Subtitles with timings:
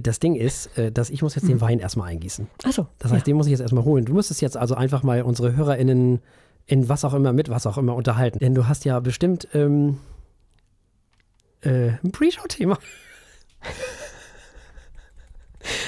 [0.00, 2.46] das Ding ist, äh, dass ich muss jetzt den Wein erstmal eingießen.
[2.64, 2.86] Achso.
[2.98, 4.04] Das heißt, den muss ich jetzt erstmal holen.
[4.04, 6.20] Du müsstest jetzt also einfach mal unsere HörerInnen
[6.66, 8.38] in was auch immer, mit was auch immer unterhalten.
[8.38, 9.98] Denn du hast ja bestimmt ähm,
[11.62, 12.78] äh, ein Pre-Show-Thema.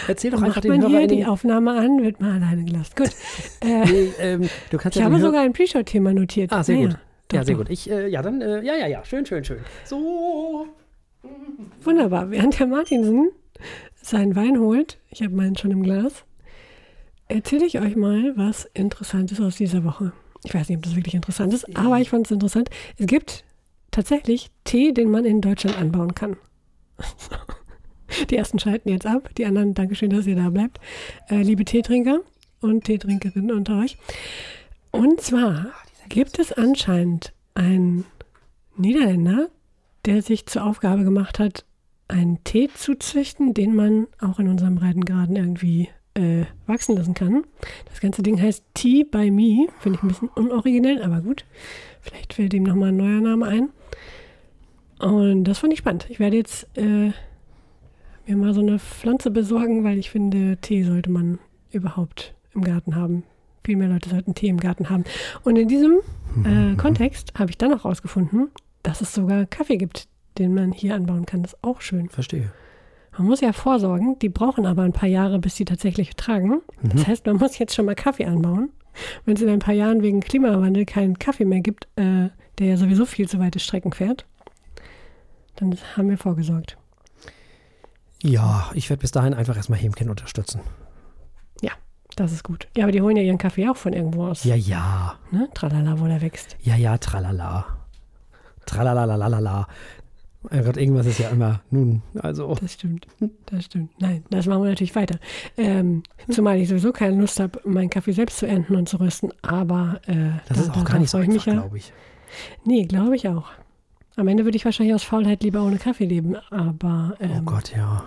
[0.09, 1.27] Erzähl doch einfach Macht den man hier die.
[1.27, 2.93] Aufnahme an, wird mal alleine gelassen.
[2.96, 3.11] Gut.
[3.61, 6.52] Äh, Nee, ähm, du kannst ich ja habe sogar ein Pre-Show-Thema notiert.
[6.52, 6.93] Ah, sehr Ja, gut.
[6.93, 6.98] Ja,
[7.32, 7.62] ja, Doch, sehr doch.
[7.62, 7.70] gut.
[7.70, 9.59] Ich, äh, ja, dann, äh, ja, ja, ja, schön, schön, schön.
[9.84, 10.66] So.
[11.82, 12.30] Wunderbar.
[12.30, 13.30] Während der Martinsen
[14.09, 16.24] seinen Wein holt, ich habe meinen schon im Glas,
[17.28, 20.12] erzähle ich euch mal was Interessantes aus dieser Woche.
[20.45, 22.70] Ich weiß nicht, ob das wirklich interessant ist, aber ich fand es interessant.
[22.98, 23.45] Es gibt
[23.91, 26.37] tatsächlich Tee, den man in Deutschland anbauen kann.
[28.30, 30.78] Die ersten schalten jetzt ab, die anderen, Dankeschön, dass ihr da bleibt.
[31.28, 32.20] Äh, liebe Teetrinker
[32.61, 33.98] und Teetrinkerinnen unter euch.
[34.92, 35.73] Und zwar
[36.09, 38.05] gibt es anscheinend einen
[38.77, 39.48] Niederländer,
[40.05, 41.64] der sich zur Aufgabe gemacht hat,
[42.09, 47.45] einen Tee zu züchten, den man auch in unserem Breitengraden irgendwie äh, wachsen lassen kann.
[47.91, 49.69] Das ganze Ding heißt Tea by Me.
[49.80, 51.45] Finde ich ein bisschen unoriginell, aber gut.
[52.00, 53.69] Vielleicht fällt ihm nochmal ein neuer Name ein.
[54.98, 56.06] Und das fand ich spannend.
[56.08, 57.12] Ich werde jetzt äh,
[58.27, 61.39] mir mal so eine Pflanze besorgen, weil ich finde, Tee sollte man
[61.70, 63.25] überhaupt im Garten haben.
[63.64, 65.05] Viel mehr Leute sollten Tee im Garten haben.
[65.45, 65.98] Und in diesem
[66.45, 68.48] äh, Kontext habe ich dann auch rausgefunden,
[68.83, 70.08] dass es sogar Kaffee gibt,
[70.39, 71.42] den man hier anbauen kann.
[71.42, 72.09] Das ist auch schön.
[72.09, 72.53] Verstehe.
[73.19, 76.61] Man muss ja vorsorgen, die brauchen aber ein paar Jahre, bis sie tatsächlich tragen.
[76.83, 78.70] Das heißt, man muss jetzt schon mal Kaffee anbauen.
[79.25, 82.77] Wenn es in ein paar Jahren wegen Klimawandel keinen Kaffee mehr gibt, äh, der ja
[82.77, 84.27] sowieso viel zu weite Strecken fährt,
[85.57, 86.77] dann haben wir vorgesorgt.
[88.23, 90.61] Ja, ich werde bis dahin einfach erstmal Hemken unterstützen.
[91.61, 91.73] Ja,
[92.17, 92.69] das ist gut.
[92.77, 94.45] Ja, aber die holen ja ihren Kaffee auch von irgendwo aus.
[94.45, 95.19] Ja, ja.
[95.31, 95.48] Ne?
[95.55, 96.57] Tralala, wo der wächst.
[96.62, 97.67] Ja, ja, tralala.
[98.64, 99.69] Tralalalalala.
[100.50, 102.02] Gott, irgendwas ist ja immer nun.
[102.19, 103.06] Also, Das stimmt.
[103.47, 103.91] Das stimmt.
[104.00, 105.19] Nein, das machen wir natürlich weiter.
[105.56, 109.30] Ähm, zumal ich sowieso keine Lust habe, meinen Kaffee selbst zu ernten und zu rösten.
[109.42, 111.92] Aber äh, das da, ist auch da, gar da nicht so einfach, glaube ich.
[112.64, 113.51] Nee, glaube ich auch.
[114.17, 116.36] Am Ende würde ich wahrscheinlich aus Faulheit lieber ohne Kaffee leben.
[116.51, 118.05] Aber Oh ähm, Gott, ja.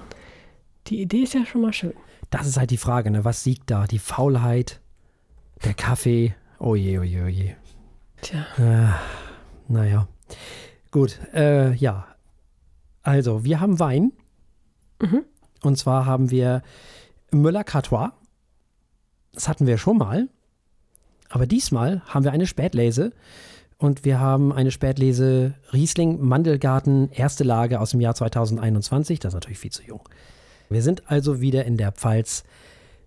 [0.88, 1.94] die Idee ist ja schon mal schön.
[2.32, 3.26] Das ist halt die Frage, ne?
[3.26, 3.86] Was siegt da?
[3.88, 4.82] Die Faulheit,
[5.64, 6.36] der Kaffee.
[6.60, 7.52] Oh je, oh je, oh je.
[8.22, 8.90] Tja, Äh,
[9.68, 10.08] naja.
[10.92, 12.06] Gut, äh, ja.
[13.04, 14.12] Also, wir haben Wein.
[15.02, 15.24] Mhm.
[15.62, 16.62] Und zwar haben wir
[17.32, 18.12] Müller-Cartois.
[19.34, 20.28] Das hatten wir schon mal.
[21.30, 23.14] Aber diesmal haben wir eine Spätlese.
[23.78, 29.20] Und wir haben eine Spätlese Riesling Mandelgarten, erste Lage aus dem Jahr 2021.
[29.20, 30.02] Das ist natürlich viel zu jung.
[30.70, 32.44] Wir sind also wieder in der Pfalz.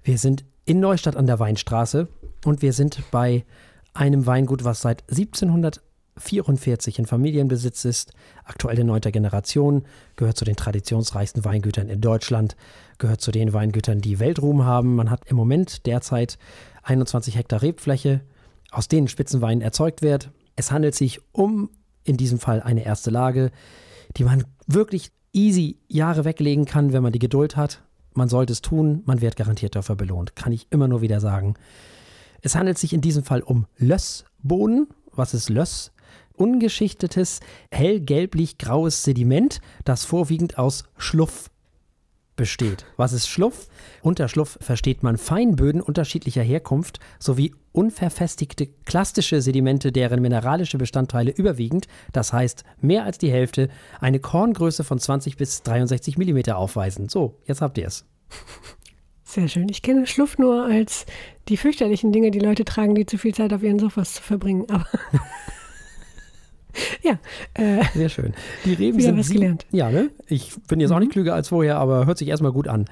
[0.02, 2.08] Wir sind in Neustadt an der Weinstraße.
[2.44, 3.44] Und wir sind bei
[3.92, 5.04] einem Weingut, was seit
[6.16, 8.12] 1744 in Familienbesitz ist,
[8.44, 9.84] aktuell in neunter Generation,
[10.16, 12.56] gehört zu den traditionsreichsten Weingütern in Deutschland,
[12.98, 14.94] gehört zu den Weingütern, die Weltruhm haben.
[14.94, 16.38] Man hat im Moment derzeit
[16.82, 18.20] 21 Hektar Rebfläche,
[18.70, 20.30] aus denen Spitzenwein erzeugt wird.
[20.54, 21.70] Es handelt sich um,
[22.04, 23.50] in diesem Fall, eine erste Lage,
[24.16, 27.82] die man wirklich easy Jahre weglegen kann, wenn man die Geduld hat.
[28.12, 30.36] Man sollte es tun, man wird garantiert dafür belohnt.
[30.36, 31.54] Kann ich immer nur wieder sagen.
[32.42, 34.88] Es handelt sich in diesem Fall um Lössboden.
[35.12, 35.92] Was ist Löss?
[36.42, 37.38] Ungeschichtetes,
[37.70, 41.50] hellgelblich-graues Sediment, das vorwiegend aus Schluff
[42.34, 42.84] besteht.
[42.96, 43.68] Was ist Schluff?
[44.02, 51.86] Unter Schluff versteht man Feinböden unterschiedlicher Herkunft sowie unverfestigte klastische Sedimente, deren mineralische Bestandteile überwiegend,
[52.10, 53.68] das heißt mehr als die Hälfte,
[54.00, 57.08] eine Korngröße von 20 bis 63 Millimeter aufweisen.
[57.08, 58.04] So, jetzt habt ihr es.
[59.22, 59.68] sehr schön.
[59.68, 61.06] Ich kenne Schluff nur als
[61.46, 64.66] die fürchterlichen Dinge, die Leute tragen, die zu viel Zeit auf ihren Sofas zu verbringen.
[64.68, 64.88] Aber
[67.02, 67.18] ja,
[67.54, 68.34] äh, Sehr schön.
[68.64, 69.66] Die Reben sind was gelernt.
[69.70, 70.10] Ja, ne?
[70.26, 72.86] Ich bin jetzt auch nicht klüger als vorher, aber hört sich erstmal gut an.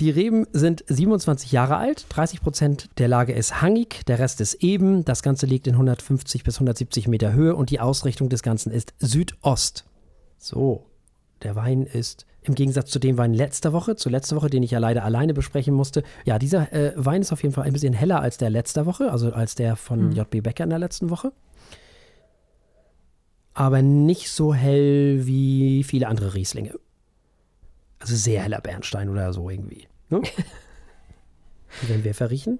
[0.00, 4.54] Die Reben sind 27 Jahre alt, 30 Prozent der Lage ist hangig, der Rest ist
[4.54, 5.04] eben.
[5.04, 8.92] Das Ganze liegt in 150 bis 170 Meter Höhe und die Ausrichtung des Ganzen ist
[8.98, 9.84] Südost.
[10.38, 10.86] So,
[11.44, 14.72] der Wein ist im Gegensatz zu dem Wein letzter Woche, zu letzter Woche, den ich
[14.72, 16.02] ja leider alleine besprechen musste.
[16.24, 19.12] Ja, dieser äh, Wein ist auf jeden Fall ein bisschen heller als der letzter Woche,
[19.12, 21.32] also als der von JB Becker in der letzten Woche.
[23.54, 26.78] Aber nicht so hell wie viele andere Rieslinge.
[28.00, 29.86] Also sehr heller Bernstein oder so irgendwie.
[30.10, 30.22] Ne?
[31.88, 32.58] Wenn wir verriechen?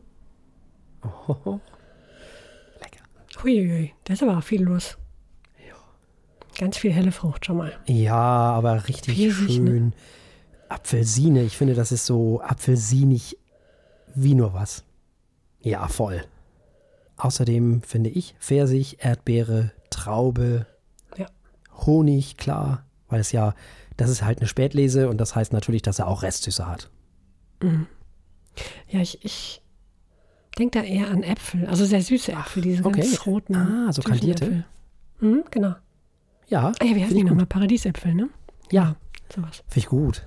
[1.29, 1.61] Oh,
[2.81, 3.05] lecker.
[3.43, 4.97] huiuiui, da ist aber auch viel los.
[6.57, 7.77] Ganz viel helle Frucht schon mal.
[7.87, 9.71] Ja, aber richtig Pfirsich, ne?
[9.71, 9.93] schön.
[10.69, 13.37] Apfelsine, ich finde, das ist so apfelsinig
[14.15, 14.85] wie nur was.
[15.61, 16.25] Ja, voll.
[17.17, 20.74] Außerdem finde ich Pfirsich, Erdbeere, Traube, Ja.
[21.87, 22.85] Honig, klar.
[23.09, 23.55] Weil es ja,
[23.97, 26.91] das ist halt eine Spätlese und das heißt natürlich, dass er auch Restsüße hat.
[28.89, 29.63] Ja, ich, ich
[30.59, 33.01] denke da eher an Äpfel, also sehr süße Äpfel, diese okay.
[33.01, 33.55] ganz roten.
[33.57, 34.65] Ah, so kandierte?
[35.21, 35.75] Mhm, genau.
[36.49, 37.47] Ja, Ah ja, wie heißen ich die nochmal?
[37.47, 38.29] Paradiesäpfel, ne?
[38.71, 38.97] Ja,
[39.35, 39.63] Sowas.
[39.69, 40.27] finde ich gut.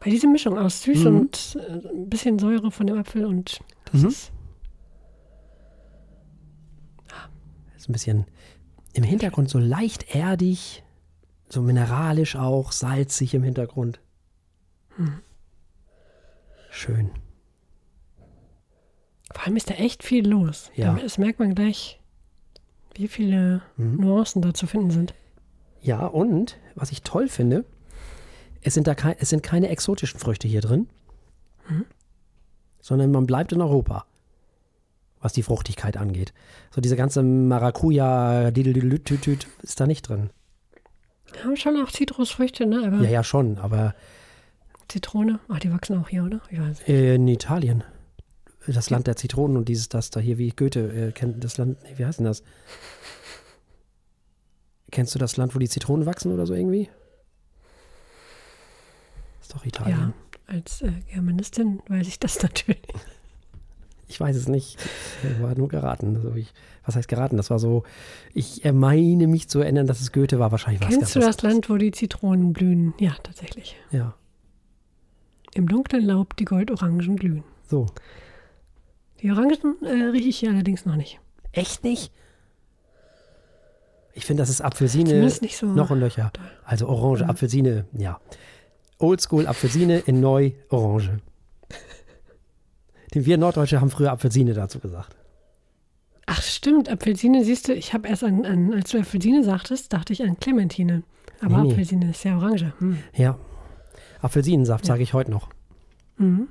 [0.00, 1.18] Weil diese Mischung aus süß Mhm.
[1.20, 3.60] und äh, ein bisschen Säure von dem Apfel und
[3.92, 4.08] das Mhm.
[4.08, 4.32] ist
[7.76, 8.24] Ist ein bisschen
[8.92, 10.82] im Hintergrund so leicht erdig,
[11.48, 14.00] so mineralisch auch, salzig im Hintergrund.
[16.70, 17.10] Schön.
[19.32, 20.70] Vor allem ist da echt viel los.
[20.74, 20.94] Ja.
[20.94, 22.00] Da- Das merkt man gleich,
[22.94, 23.96] wie viele Mhm.
[24.00, 25.14] Nuancen da zu finden sind.
[25.80, 27.64] Ja, und was ich toll finde,
[28.60, 30.88] es sind, da kei es sind keine exotischen Früchte hier drin,
[32.80, 34.04] sondern man bleibt in Europa,
[35.20, 36.32] was die Fruchtigkeit angeht.
[36.74, 40.30] So diese ganze Maracuja, ist da nicht drin.
[41.32, 42.84] Wir haben schon auch Zitrusfrüchte, ne?
[42.86, 43.94] Aber Ja, ja, schon, aber
[44.88, 46.40] Zitrone, ach, die wachsen auch hier, oder?
[46.50, 46.88] Ich weiß nicht.
[46.88, 47.84] in Italien,
[48.66, 51.78] das Land der Zitronen und dieses, das da hier, wie Goethe äh, kennt, das Land,
[51.96, 52.42] wie heißt denn das?
[54.90, 56.88] Kennst du das Land, wo die Zitronen wachsen oder so irgendwie?
[59.40, 59.98] Ist doch Italien.
[59.98, 60.12] Ja,
[60.54, 62.82] als äh, Germanistin weiß ich das natürlich.
[64.10, 64.76] Ich weiß es nicht.
[65.22, 66.16] Ich war nur geraten.
[66.16, 66.52] Also ich,
[66.84, 67.36] was heißt geraten?
[67.36, 67.84] Das war so,
[68.34, 70.50] ich meine mich zu erinnern, dass es Goethe war.
[70.50, 72.92] Wahrscheinlich war es Kennst du ganz das Land, wo die Zitronen blühen?
[72.98, 73.76] Ja, tatsächlich.
[73.92, 74.14] Ja,
[75.54, 77.44] Im dunklen Laub die Goldorangen glühen.
[77.68, 77.86] so.
[79.22, 81.20] Die Orangen äh, rieche ich hier allerdings noch nicht.
[81.52, 82.10] Echt nicht?
[84.14, 85.66] Ich finde, das ist Apfelsine nicht so.
[85.66, 86.32] noch und Löcher.
[86.64, 88.18] Also Orange, Apfelsine, ja.
[88.98, 91.20] Oldschool Apfelsine in neu Orange.
[93.14, 95.16] Denn wir Norddeutsche haben früher Apfelsine dazu gesagt.
[96.26, 100.12] Ach stimmt, Apfelsine, siehst du, ich habe erst an, an, als du Apfelsine sagtest, dachte
[100.12, 101.02] ich an Clementine.
[101.40, 101.70] Aber Nee, nee.
[101.72, 102.72] Apfelsine ist ja orange.
[102.78, 102.98] Hm.
[103.16, 103.36] Ja.
[104.20, 105.48] Apfelsinensaft sage ich heute noch.
[106.18, 106.48] Mhm.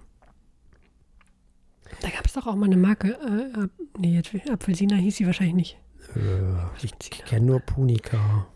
[2.02, 3.10] Da gab es doch auch mal eine Marke.
[3.22, 3.70] Äh, Ap-
[4.00, 5.78] nee, jetzt, Apfelsina hieß sie wahrscheinlich nicht.
[6.16, 8.48] Äh, ich kenne nur Punika.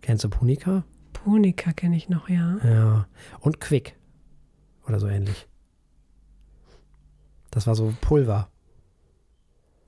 [0.00, 0.84] Kennst du Punika?
[1.12, 2.56] Punika kenne ich noch, ja.
[2.64, 3.06] Ja.
[3.40, 3.96] Und Quick.
[4.88, 5.46] Oder so ähnlich.
[7.52, 8.48] Das war so Pulver.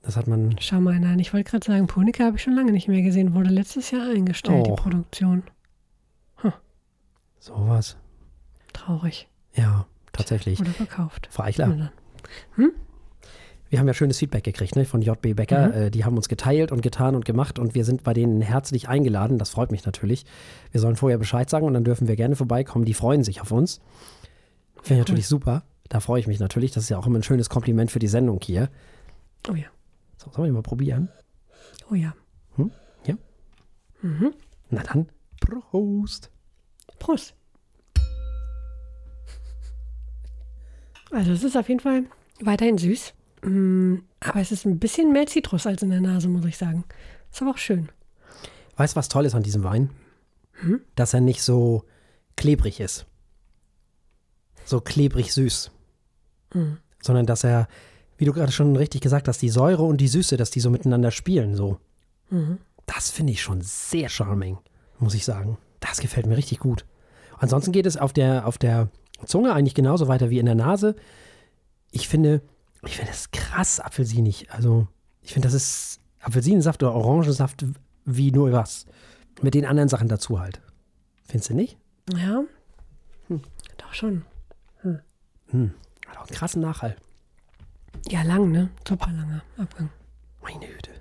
[0.01, 0.55] Das hat man.
[0.59, 3.33] Schau mal nein, Ich wollte gerade sagen, Punika habe ich schon lange nicht mehr gesehen.
[3.33, 4.75] Wurde letztes Jahr eingestellt, Oh.
[4.75, 5.43] die Produktion.
[7.39, 7.95] Sowas.
[8.73, 9.27] Traurig.
[9.53, 10.59] Ja, tatsächlich.
[10.59, 11.27] Wurde verkauft.
[11.29, 12.71] Frau Eichler, dann.
[13.69, 15.67] wir haben ja schönes Feedback gekriegt ne, von JB Becker.
[15.67, 15.73] Mhm.
[15.73, 18.89] Äh, die haben uns geteilt und getan und gemacht und wir sind bei denen herzlich
[18.89, 19.37] eingeladen.
[19.37, 20.25] Das freut mich natürlich.
[20.71, 22.85] Wir sollen vorher Bescheid sagen und dann dürfen wir gerne vorbeikommen.
[22.85, 23.79] Die freuen sich auf uns.
[24.83, 25.63] Ich natürlich super.
[25.89, 26.71] Da freue ich mich natürlich.
[26.71, 28.69] Das ist ja auch immer ein schönes Kompliment für die Sendung hier.
[29.49, 29.67] Oh ja.
[30.17, 31.09] So, sollen wir mal probieren?
[31.91, 32.13] Oh ja.
[33.05, 33.15] Ja.
[34.01, 34.33] Mhm.
[34.69, 35.09] Na dann,
[35.39, 36.31] Prost.
[36.99, 37.35] Prost.
[41.11, 42.03] Also es ist auf jeden Fall
[42.41, 43.13] weiterhin süß.
[43.43, 46.83] Mm, Aber es ist ein bisschen mehr Zitrus als in der Nase, muss ich sagen.
[47.31, 47.89] Ist aber auch schön.
[48.77, 49.91] Weißt du, was toll ist an diesem Wein?
[50.95, 51.83] Dass er nicht so
[52.35, 53.05] klebrig ist.
[54.65, 55.71] So klebrig süß.
[57.01, 57.67] Sondern dass er,
[58.17, 60.69] wie du gerade schon richtig gesagt hast, die Säure und die Süße, dass die so
[60.69, 61.55] miteinander spielen.
[61.55, 61.77] So.
[62.85, 64.57] Das finde ich schon sehr charming,
[64.99, 65.57] muss ich sagen.
[65.79, 66.85] Das gefällt mir richtig gut.
[67.37, 68.89] Ansonsten geht es auf der, auf der
[69.25, 70.95] Zunge eigentlich genauso weiter wie in der Nase.
[71.91, 72.41] Ich finde,
[72.85, 74.51] ich finde es krass apfelsinig.
[74.51, 74.87] Also,
[75.21, 77.65] ich finde, das ist Apfelsinensaft oder Orangensaft
[78.05, 78.85] wie nur was.
[79.41, 80.61] Mit den anderen Sachen dazu halt.
[81.27, 81.77] Findest du nicht?
[82.15, 82.43] Ja.
[83.29, 84.25] Doch schon.
[86.15, 86.95] Hat auch einen krassen Nachhall.
[88.07, 88.69] Ja, lang, ne?
[88.87, 89.89] Super langer Abgang.
[90.41, 90.91] Meine Güte.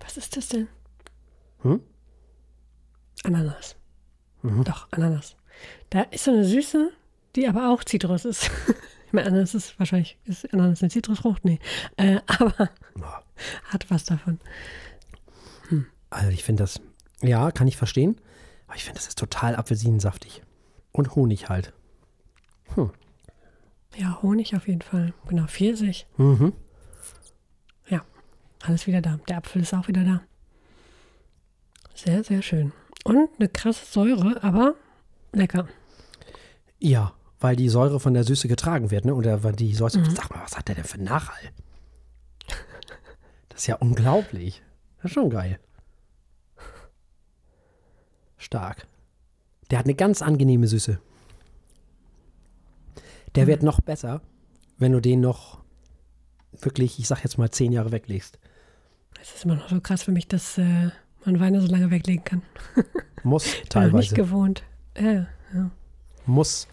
[0.00, 0.68] Was ist das denn?
[1.62, 1.80] Hm?
[3.24, 3.74] Ananas.
[4.42, 4.62] Mhm.
[4.64, 5.36] Doch, Ananas.
[5.90, 6.92] Da ist so eine Süße,
[7.34, 8.50] die aber auch Zitrus ist.
[9.06, 11.44] ich meine, Ananas ist wahrscheinlich, ist Ananas eine Zitrusfrucht?
[11.44, 11.58] Nee.
[11.96, 13.22] Äh, aber Ja.
[13.64, 14.38] hat was davon.
[16.10, 16.80] Also ich finde das,
[17.22, 18.20] ja, kann ich verstehen.
[18.68, 20.42] Aber ich finde, das ist total apfelsinensaftig.
[20.96, 21.74] Und Honig halt.
[23.96, 25.12] Ja, Honig auf jeden Fall.
[25.28, 26.06] Genau, Pfirsich.
[26.16, 26.54] Mhm.
[27.88, 28.02] Ja,
[28.62, 29.18] alles wieder da.
[29.28, 30.22] Der Apfel ist auch wieder da.
[31.94, 32.72] Sehr, sehr schön.
[33.04, 34.74] Und eine krasse Säure, aber
[35.32, 35.68] lecker.
[36.78, 39.14] Ja, weil die Säure von der Süße getragen wird, ne?
[39.14, 41.52] Oder weil die Säure, sag mal, was hat der denn für Nachhall?
[43.50, 44.62] Das ist ja unglaublich.
[44.96, 45.60] Das ist schon geil.
[48.38, 48.86] Stark.
[49.70, 50.98] Der hat eine ganz angenehme Süße.
[53.34, 54.22] Der wird noch besser,
[54.78, 55.60] wenn du den noch
[56.60, 58.38] wirklich, ich sag jetzt mal, zehn Jahre weglegst.
[59.20, 60.90] Es ist immer noch so krass für mich, dass äh,
[61.24, 62.42] man Weine so lange weglegen kann.
[63.22, 63.96] Muss teilweise.
[63.96, 64.62] nicht gewohnt.
[64.98, 65.70] Ja, ja.
[66.24, 66.68] muss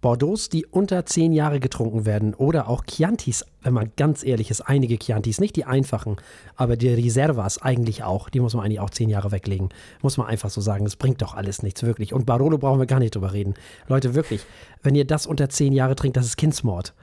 [0.00, 4.60] Bordeaux, die unter zehn Jahre getrunken werden, oder auch Chiantis, wenn man ganz ehrlich ist,
[4.60, 6.16] einige Chiantis, nicht die einfachen,
[6.54, 9.70] aber die Reservas eigentlich auch, die muss man eigentlich auch zehn Jahre weglegen.
[10.02, 12.14] Muss man einfach so sagen, das bringt doch alles nichts, wirklich.
[12.14, 13.54] Und Barolo brauchen wir gar nicht drüber reden.
[13.88, 14.46] Leute, wirklich,
[14.82, 16.94] wenn ihr das unter zehn Jahre trinkt, das ist Kindsmord.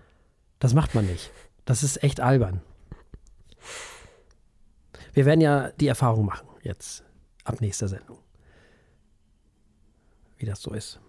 [0.60, 1.32] Das macht man nicht.
[1.66, 2.62] Das ist echt albern.
[5.12, 7.04] Wir werden ja die Erfahrung machen, jetzt,
[7.44, 8.20] ab nächster Sendung.
[10.38, 11.02] Wie das so ist.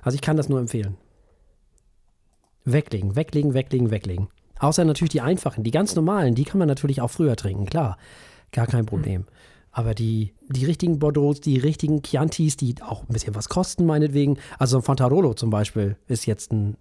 [0.00, 0.96] Also ich kann das nur empfehlen.
[2.64, 4.28] Weglegen, weglegen, weglegen, weglegen.
[4.58, 7.96] Außer natürlich die einfachen, die ganz normalen, die kann man natürlich auch früher trinken, klar.
[8.52, 9.24] Gar kein Problem.
[9.72, 14.38] Aber die, die richtigen Bordeaux, die richtigen Chiantis, die auch ein bisschen was kosten, meinetwegen.
[14.58, 16.76] Also ein Fontarolo zum Beispiel ist jetzt ein,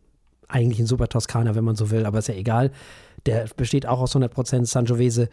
[0.48, 2.72] eigentlich ein super Toskaner, wenn man so will, aber ist ja egal.
[3.26, 5.30] Der besteht auch aus 100% Sangiovese.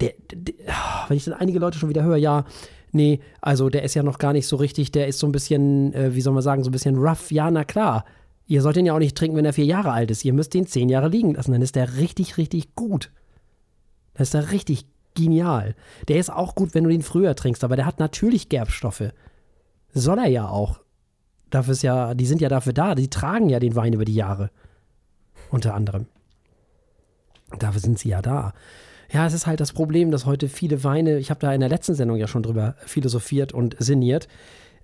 [0.00, 0.54] Der, der,
[1.08, 2.44] wenn ich dann einige Leute schon wieder höre, ja,
[2.92, 5.92] nee, also der ist ja noch gar nicht so richtig, der ist so ein bisschen,
[5.92, 7.32] äh, wie soll man sagen, so ein bisschen rough.
[7.32, 8.04] Ja, na klar.
[8.50, 10.24] Ihr sollt den ja auch nicht trinken, wenn er vier Jahre alt ist.
[10.24, 11.52] Ihr müsst den zehn Jahre liegen lassen.
[11.52, 13.12] Dann ist der richtig, richtig gut.
[14.14, 15.76] Dann ist der richtig genial.
[16.08, 19.12] Der ist auch gut, wenn du den früher trinkst, aber der hat natürlich Gerbstoffe.
[19.94, 20.80] Soll er ja auch.
[21.50, 22.96] Dafür ist ja, die sind ja dafür da.
[22.96, 24.50] Die tragen ja den Wein über die Jahre.
[25.52, 26.06] Unter anderem.
[27.56, 28.52] Dafür sind sie ja da.
[29.12, 31.68] Ja, es ist halt das Problem, dass heute viele Weine, ich habe da in der
[31.68, 34.26] letzten Sendung ja schon drüber philosophiert und sinniert,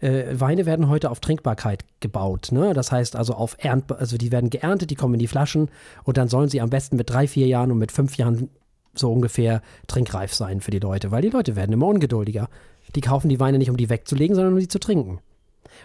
[0.00, 2.48] äh, Weine werden heute auf Trinkbarkeit gebaut.
[2.52, 2.74] Ne?
[2.74, 5.70] Das heißt also auf Ernt, also die werden geerntet, die kommen in die Flaschen
[6.04, 8.50] und dann sollen sie am besten mit drei, vier Jahren und mit fünf Jahren
[8.94, 12.48] so ungefähr trinkreif sein für die Leute, weil die Leute werden immer ungeduldiger.
[12.94, 15.20] Die kaufen die Weine nicht, um die wegzulegen, sondern um sie zu trinken.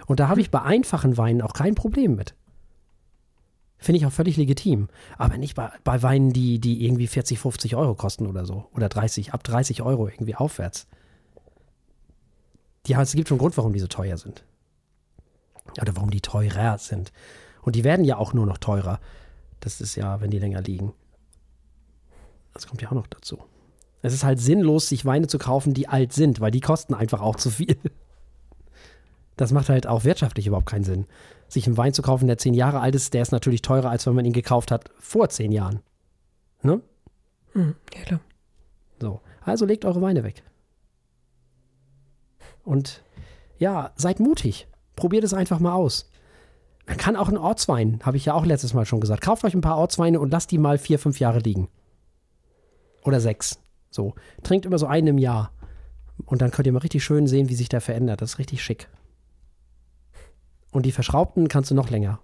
[0.05, 2.35] Und da habe ich bei einfachen Weinen auch kein Problem mit.
[3.77, 4.89] Finde ich auch völlig legitim.
[5.17, 8.67] Aber nicht bei, bei Weinen, die, die irgendwie 40, 50 Euro kosten oder so.
[8.75, 10.87] Oder 30, ab 30 Euro irgendwie aufwärts.
[12.85, 14.43] Die, es gibt schon einen Grund, warum die so teuer sind.
[15.81, 17.11] Oder warum die teurer sind.
[17.61, 18.99] Und die werden ja auch nur noch teurer.
[19.59, 20.93] Das ist ja, wenn die länger liegen.
[22.53, 23.39] Das kommt ja auch noch dazu.
[24.01, 27.21] Es ist halt sinnlos, sich Weine zu kaufen, die alt sind, weil die kosten einfach
[27.21, 27.77] auch zu viel.
[29.37, 31.07] Das macht halt auch wirtschaftlich überhaupt keinen Sinn.
[31.47, 34.05] Sich einen Wein zu kaufen, der zehn Jahre alt ist, der ist natürlich teurer, als
[34.05, 35.79] wenn man ihn gekauft hat vor zehn Jahren.
[36.61, 36.81] Ne?
[37.53, 38.19] Hm, ja, klar.
[38.99, 39.21] So.
[39.43, 40.43] Also legt eure Weine weg.
[42.63, 43.03] Und
[43.57, 44.67] ja, seid mutig.
[44.95, 46.09] Probiert es einfach mal aus.
[46.87, 49.21] Man kann auch einen Ortswein, habe ich ja auch letztes Mal schon gesagt.
[49.21, 51.69] Kauft euch ein paar Ortsweine und lasst die mal vier, fünf Jahre liegen.
[53.03, 53.59] Oder sechs.
[53.89, 54.15] So.
[54.43, 55.51] Trinkt immer so einen im Jahr.
[56.25, 58.21] Und dann könnt ihr mal richtig schön sehen, wie sich der verändert.
[58.21, 58.87] Das ist richtig schick.
[60.71, 62.19] Und die verschraubten kannst du noch länger.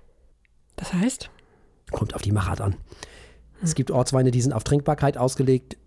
[0.76, 1.30] Das heißt?
[1.92, 2.76] Kommt auf die Machart an.
[3.62, 5.78] Es gibt Ortsweine, die sind auf Trinkbarkeit ausgelegt.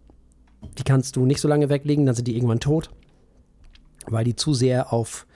[0.78, 2.90] Die kannst du nicht so lange weglegen, dann sind die irgendwann tot.
[4.06, 5.26] Weil die zu sehr auf,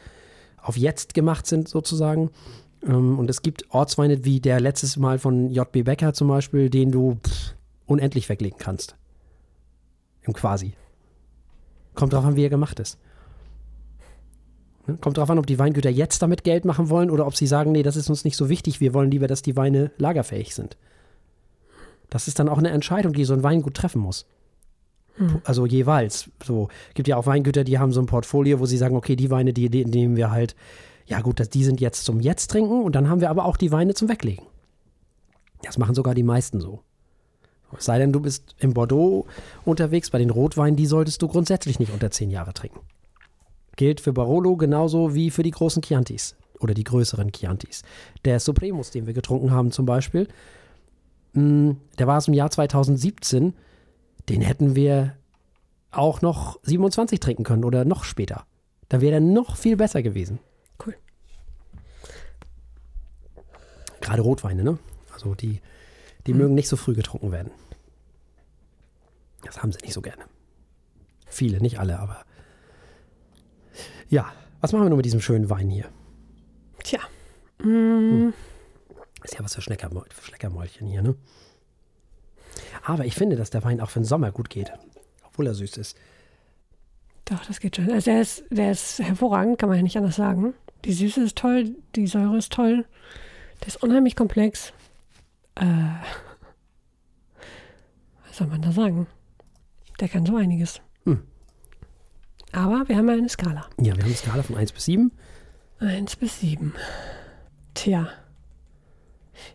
[0.60, 2.30] auf jetzt gemacht sind, sozusagen.
[2.86, 6.90] Ähm, Und es gibt Ortsweine wie der letztes Mal von JB Becker zum Beispiel, den
[6.90, 7.18] du
[7.86, 8.96] unendlich weglegen kannst.
[10.22, 10.74] Im Quasi.
[11.94, 12.98] Kommt drauf an, wie er gemacht ist.
[14.86, 14.96] Ne?
[15.00, 17.72] Kommt drauf an, ob die Weingüter jetzt damit Geld machen wollen oder ob sie sagen,
[17.72, 20.76] nee, das ist uns nicht so wichtig, wir wollen lieber, dass die Weine lagerfähig sind.
[22.10, 24.26] Das ist dann auch eine Entscheidung, die so ein Weingut treffen muss.
[25.44, 26.30] Also jeweils.
[26.44, 29.30] So gibt ja auch Weingüter, die haben so ein Portfolio, wo sie sagen, okay, die
[29.30, 30.56] Weine, die, die nehmen wir halt,
[31.06, 33.56] ja gut, das, die sind jetzt zum Jetzt trinken und dann haben wir aber auch
[33.56, 34.44] die Weine zum Weglegen.
[35.62, 36.80] Das machen sogar die meisten so.
[37.76, 39.26] Es sei denn, du bist im Bordeaux
[39.64, 42.80] unterwegs, bei den Rotweinen, die solltest du grundsätzlich nicht unter zehn Jahre trinken.
[43.76, 47.82] Gilt für Barolo genauso wie für die großen Chiantis oder die größeren Chiantis.
[48.24, 50.28] Der Supremus, den wir getrunken haben zum Beispiel,
[51.32, 53.54] mh, der war aus dem Jahr 2017,
[54.28, 55.16] den hätten wir
[55.90, 58.46] auch noch 27 trinken können oder noch später.
[58.88, 60.38] Dann wäre der noch viel besser gewesen.
[60.84, 60.94] Cool.
[64.00, 64.78] Gerade Rotweine, ne?
[65.12, 65.60] Also die,
[66.26, 67.50] die mögen nicht so früh getrunken werden.
[69.44, 70.24] Das haben sie nicht so gerne.
[71.26, 72.24] Viele, nicht alle, aber.
[74.08, 75.88] Ja, was machen wir nun mit diesem schönen Wein hier?
[76.82, 77.00] Tja.
[77.58, 78.30] Mm,
[79.22, 81.14] Ist ja was für für Schleckermäulchen hier, ne?
[82.84, 84.72] Aber ich finde, dass der Wein auch für den Sommer gut geht.
[85.24, 85.96] Obwohl er süß ist.
[87.24, 87.90] Doch, das geht schon.
[87.90, 90.54] Also der ist, der ist hervorragend, kann man ja nicht anders sagen.
[90.84, 92.84] Die Süße ist toll, die Säure ist toll.
[93.60, 94.72] Der ist unheimlich komplex.
[95.54, 95.64] Äh,
[98.26, 99.06] was soll man da sagen?
[100.00, 100.80] Der kann so einiges.
[101.04, 101.22] Hm.
[102.52, 103.66] Aber wir haben ja eine Skala.
[103.78, 105.10] Ja, wir haben eine Skala von 1 bis 7.
[105.80, 106.72] Eins bis sieben.
[107.74, 108.08] Tja.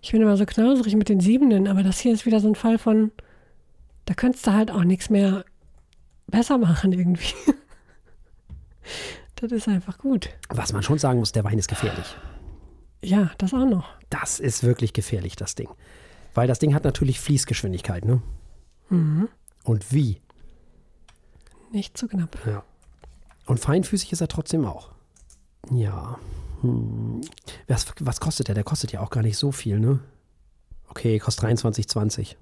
[0.01, 2.55] Ich bin immer so knauserig mit den Siebenen, aber das hier ist wieder so ein
[2.55, 3.11] Fall von,
[4.05, 5.45] Da könntest du halt auch nichts mehr
[6.27, 7.33] besser machen irgendwie.
[9.35, 10.29] das ist einfach gut.
[10.49, 12.15] Was man schon sagen muss, der Wein ist gefährlich.
[13.01, 13.87] Ja, das auch noch.
[14.09, 15.69] Das ist wirklich gefährlich, das Ding.
[16.33, 18.21] Weil das Ding hat natürlich Fließgeschwindigkeit, ne?
[18.89, 19.29] Mhm.
[19.63, 20.21] Und wie?
[21.71, 22.37] Nicht zu knapp.
[22.45, 22.63] Ja.
[23.45, 24.89] Und feinfüßig ist er trotzdem auch.
[25.71, 26.17] Ja.
[26.61, 27.21] Hm.
[27.67, 28.55] Was, was kostet der?
[28.55, 29.99] Der kostet ja auch gar nicht so viel, ne?
[30.87, 32.35] Okay, kostet 23,20.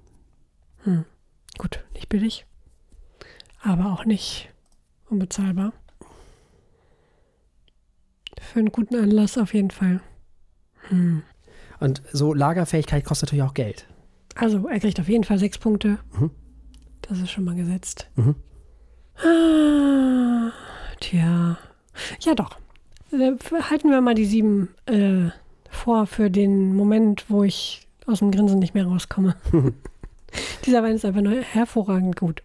[0.84, 1.04] Hm.
[1.58, 2.46] Gut, nicht billig.
[3.62, 4.50] Aber auch nicht
[5.10, 5.72] unbezahlbar.
[8.40, 10.00] Für einen guten Anlass auf jeden Fall.
[10.88, 11.22] Hm.
[11.80, 13.86] Und so Lagerfähigkeit kostet natürlich auch Geld.
[14.34, 15.98] Also, er kriegt auf jeden Fall sechs Punkte.
[16.12, 16.30] Mhm.
[17.02, 18.08] Das ist schon mal gesetzt.
[18.16, 18.36] Mhm.
[19.16, 20.52] Ah,
[21.00, 21.58] tja.
[22.20, 22.56] Ja, doch.
[23.12, 23.32] Äh,
[23.70, 25.30] Halten wir mal die sieben äh,
[25.70, 29.36] vor für den Moment, wo ich aus dem Grinsen nicht mehr rauskomme.
[30.66, 32.42] Dieser Wein ist einfach nur hervorragend gut.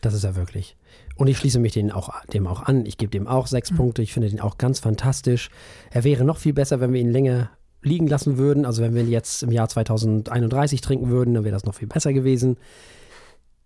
[0.00, 0.76] Das ist er wirklich.
[1.16, 2.86] Und ich schließe mich dem auch, dem auch an.
[2.86, 3.76] Ich gebe dem auch sechs Mhm.
[3.76, 4.02] Punkte.
[4.02, 5.50] Ich finde den auch ganz fantastisch.
[5.90, 7.50] Er wäre noch viel besser, wenn wir ihn länger
[7.82, 8.64] liegen lassen würden.
[8.64, 11.88] Also wenn wir ihn jetzt im Jahr 2031 trinken würden, dann wäre das noch viel
[11.88, 12.56] besser gewesen.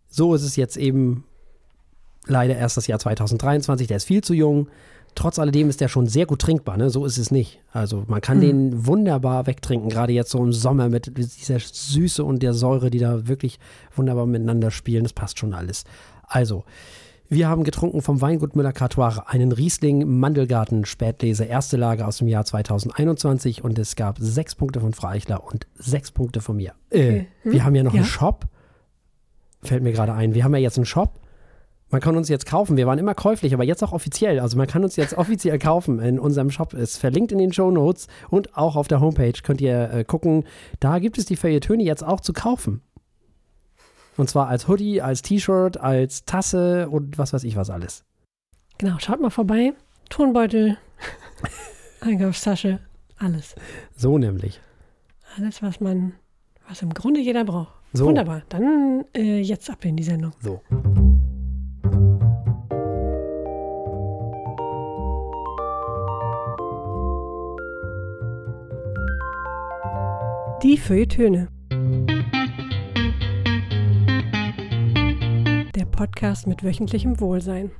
[0.09, 1.25] So ist es jetzt eben
[2.26, 3.87] leider erst das Jahr 2023.
[3.87, 4.68] Der ist viel zu jung.
[5.16, 6.76] Trotz alledem ist der schon sehr gut trinkbar.
[6.76, 6.90] Ne?
[6.90, 7.58] So ist es nicht.
[7.73, 8.40] Also man kann Mhm.
[8.42, 12.99] den wunderbar wegtrinken, gerade jetzt so im Sommer mit dieser Süße und der Säure, die
[12.99, 13.58] da wirklich
[13.96, 15.02] wunderbar miteinander spielen.
[15.02, 15.82] Das passt schon alles.
[16.28, 16.64] Also,
[17.28, 22.44] wir haben getrunken vom Weingut Müller-Cartoire einen Riesling Mandelgarten Spätlese erste Lage aus dem Jahr
[22.44, 26.73] 2021 und es gab sechs Punkte von Frau Eichler und sechs Punkte von mir.
[26.90, 27.26] Äh, Okay.
[27.42, 27.52] Hm?
[27.52, 28.00] Wir haben ja noch Ja.
[28.02, 28.44] einen Shop.
[29.62, 30.35] Fällt mir gerade ein.
[30.35, 31.18] Wir haben ja jetzt einen Shop.
[31.88, 32.76] Man kann uns jetzt kaufen.
[32.76, 34.40] Wir waren immer käuflich, aber jetzt auch offiziell.
[34.40, 36.75] Also man kann uns jetzt offiziell kaufen in unserem Shop.
[36.75, 40.45] Ist verlinkt in den Show Notes und auch auf der Homepage könnt ihr äh, gucken.
[40.81, 42.83] Da gibt es die Feuilletöne jetzt auch zu kaufen.
[44.16, 48.05] Und zwar als Hoodie, als T-Shirt, als Tasse und was weiß ich was alles.
[48.78, 49.73] Genau, schaut mal vorbei.
[50.09, 50.78] Tonbeutel,
[52.00, 52.81] Einkaufstasche,
[53.19, 53.55] alles.
[53.97, 54.61] So nämlich.
[55.37, 56.14] Alles, was man,
[56.68, 57.72] was im Grunde jeder braucht.
[57.92, 58.07] So.
[58.07, 58.42] Wunderbar.
[58.49, 60.33] Dann äh, jetzt ab in die Sendung.
[60.40, 60.61] So.
[70.66, 71.46] Die Feuilletöne.
[75.76, 77.70] Der Podcast mit wöchentlichem Wohlsein.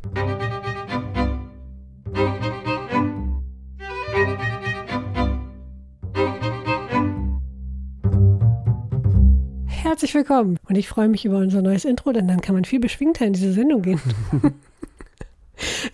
[9.67, 12.79] Herzlich willkommen und ich freue mich über unser neues Intro, denn dann kann man viel
[12.79, 14.01] beschwingter in diese Sendung gehen.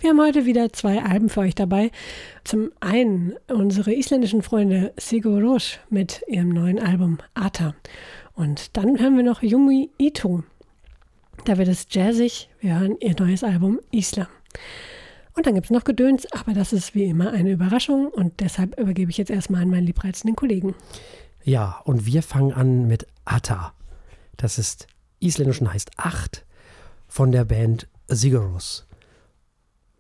[0.01, 1.91] Wir haben heute wieder zwei Alben für euch dabei.
[2.45, 7.75] Zum einen unsere isländischen Freunde Sigur Rós mit ihrem neuen Album Ata.
[8.35, 10.43] Und dann haben wir noch Yumi Ito.
[11.45, 12.49] Da wird es jazzig.
[12.61, 14.29] Wir hören ihr neues Album Islam.
[15.35, 18.79] Und dann gibt es noch Gedöns, aber das ist wie immer eine Überraschung und deshalb
[18.79, 20.75] übergebe ich jetzt erstmal an meinen liebreizenden Kollegen.
[21.43, 23.73] Ja, und wir fangen an mit Atta.
[24.37, 24.87] Das ist
[25.21, 26.45] isländisch und heißt Acht
[27.09, 28.87] von der Band Sigurus.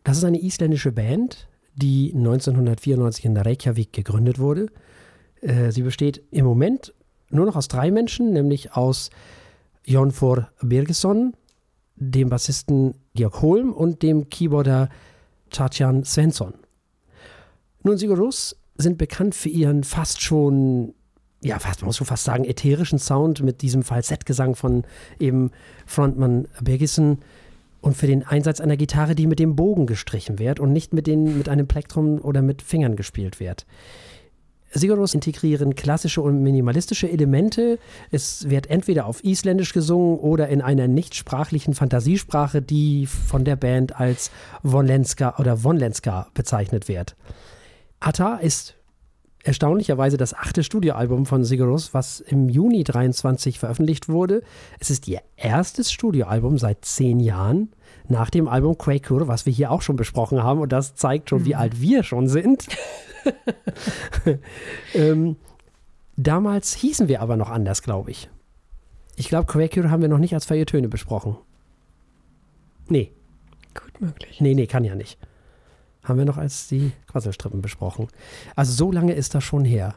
[0.04, 4.66] Das ist eine isländische Band, die 1994 in Reykjavik gegründet wurde.
[5.40, 6.94] Äh, sie besteht im Moment
[7.30, 9.10] nur noch aus drei Menschen, nämlich aus
[9.84, 11.34] Jonfor Birgesson,
[11.96, 14.88] dem Bassisten Georg Holm und dem Keyboarder
[15.50, 16.54] Tatjan Svensson.
[17.82, 20.94] Nun, Sigurus sind bekannt für ihren fast schon,
[21.42, 24.84] ja, fast, man muss schon fast sagen, ätherischen Sound mit diesem Falsettgesang von
[25.18, 25.50] eben
[25.86, 27.18] Frontmann Birgisson
[27.82, 31.06] und für den Einsatz einer Gitarre, die mit dem Bogen gestrichen wird und nicht mit,
[31.06, 33.66] den, mit einem Plektrum oder mit Fingern gespielt wird.
[34.74, 37.78] Sigurdos integrieren klassische und minimalistische Elemente.
[38.10, 44.00] Es wird entweder auf Isländisch gesungen oder in einer nichtsprachlichen Fantasiesprache, die von der Band
[44.00, 44.30] als
[44.62, 47.16] Vonlenska oder Vonlenska bezeichnet wird.
[48.00, 48.76] Atta ist
[49.44, 54.42] erstaunlicherweise das achte Studioalbum von Sigurdos, was im Juni 23 veröffentlicht wurde.
[54.78, 57.72] Es ist ihr erstes Studioalbum seit zehn Jahren
[58.08, 60.60] nach dem Album Quaker, was wir hier auch schon besprochen haben.
[60.60, 62.66] Und das zeigt schon, wie alt wir schon sind.
[64.94, 65.36] ähm,
[66.16, 68.28] damals hießen wir aber noch anders, glaube ich.
[69.16, 71.36] Ich glaube, Quaker haben wir noch nicht als Feuilletöne besprochen.
[72.88, 73.12] Nee,
[73.74, 74.40] Gut möglich.
[74.40, 75.18] nee, nee, kann ja nicht.
[76.02, 78.08] Haben wir noch als die Quasselstrippen besprochen.
[78.56, 79.94] Also so lange ist das schon her.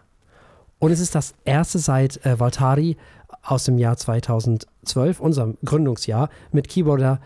[0.79, 2.97] Und es ist das erste seit äh, Valtari
[3.41, 7.19] aus dem Jahr 2012, unserem Gründungsjahr, mit Keyboarder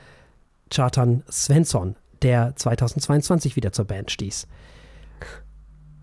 [0.69, 4.47] Chartan Svensson, der 2022 wieder zur Band stieß.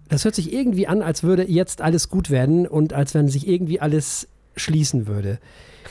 [0.08, 3.48] Das hört sich irgendwie an, als würde jetzt alles gut werden und als wenn sich
[3.48, 5.38] irgendwie alles schließen würde.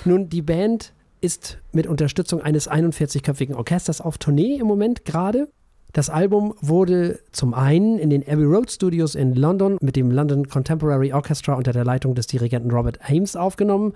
[0.05, 5.49] Nun, die Band ist mit Unterstützung eines 41-köpfigen Orchesters auf Tournee im Moment gerade.
[5.95, 10.45] Das Album wurde zum einen in den Abbey Road Studios in London mit dem London
[10.45, 13.93] Contemporary Orchestra unter der Leitung des Dirigenten Robert Ames aufgenommen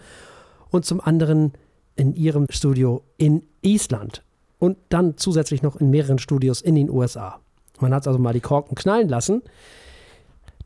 [0.69, 1.51] und zum anderen
[1.97, 4.23] in ihrem Studio in Island
[4.59, 7.41] und dann zusätzlich noch in mehreren Studios in den USA.
[7.81, 9.41] Man hat also mal die Korken knallen lassen.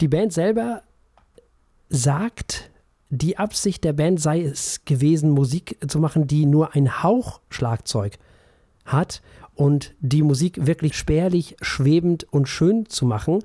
[0.02, 0.84] Die Band selber
[1.89, 2.69] sagt,
[3.10, 8.19] die Absicht der Band sei es gewesen, Musik zu machen, die nur ein Hauch Schlagzeug
[8.86, 9.22] hat
[9.56, 13.44] und die Musik wirklich spärlich, schwebend und schön zu machen.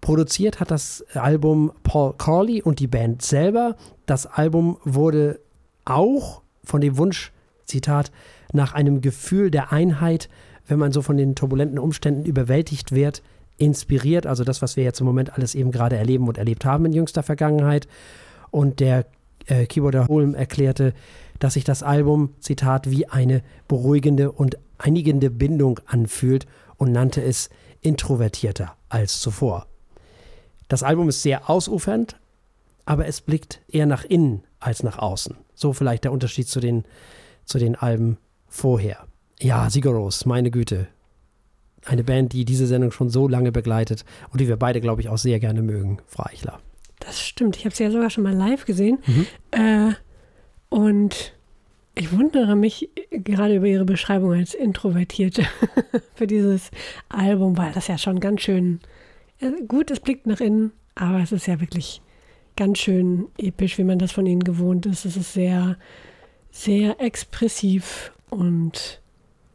[0.00, 3.76] Produziert hat das Album Paul Corley und die Band selber.
[4.06, 5.40] Das Album wurde
[5.84, 7.32] auch von dem Wunsch,
[7.64, 8.12] Zitat,
[8.52, 10.28] nach einem Gefühl der Einheit,
[10.66, 13.22] wenn man so von den turbulenten Umständen überwältigt wird,
[13.56, 14.26] inspiriert.
[14.26, 16.92] Also das, was wir jetzt im Moment alles eben gerade erleben und erlebt haben in
[16.92, 17.88] jüngster Vergangenheit.
[18.50, 19.06] Und der
[19.46, 20.94] äh, Keyboarder Holm erklärte,
[21.38, 27.50] dass sich das Album, Zitat, wie eine beruhigende und einigende Bindung anfühlt und nannte es
[27.80, 29.66] introvertierter als zuvor.
[30.68, 32.16] Das Album ist sehr ausufernd,
[32.84, 35.36] aber es blickt eher nach innen als nach außen.
[35.54, 36.84] So vielleicht der Unterschied zu den,
[37.44, 39.06] zu den Alben vorher.
[39.40, 40.88] Ja, Sigaros, meine Güte.
[41.84, 45.08] Eine Band, die diese Sendung schon so lange begleitet und die wir beide, glaube ich,
[45.08, 46.60] auch sehr gerne mögen, Frau Eichler.
[46.98, 47.56] Das stimmt.
[47.56, 48.98] Ich habe sie ja sogar schon mal live gesehen.
[49.06, 49.26] Mhm.
[49.52, 49.92] Äh,
[50.68, 51.37] und
[51.98, 55.44] ich wundere mich gerade über Ihre Beschreibung als Introvertierte
[56.14, 56.70] für dieses
[57.08, 58.80] Album, weil das ja schon ganz schön
[59.66, 62.00] gut, es blickt nach innen, aber es ist ja wirklich
[62.56, 65.04] ganz schön episch, wie man das von Ihnen gewohnt ist.
[65.04, 65.76] Es ist sehr,
[66.50, 69.00] sehr expressiv und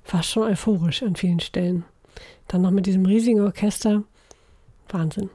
[0.04, 1.86] fast schon euphorisch an vielen Stellen.
[2.48, 4.04] Dann noch mit diesem riesigen Orchester.
[4.90, 5.30] Wahnsinn.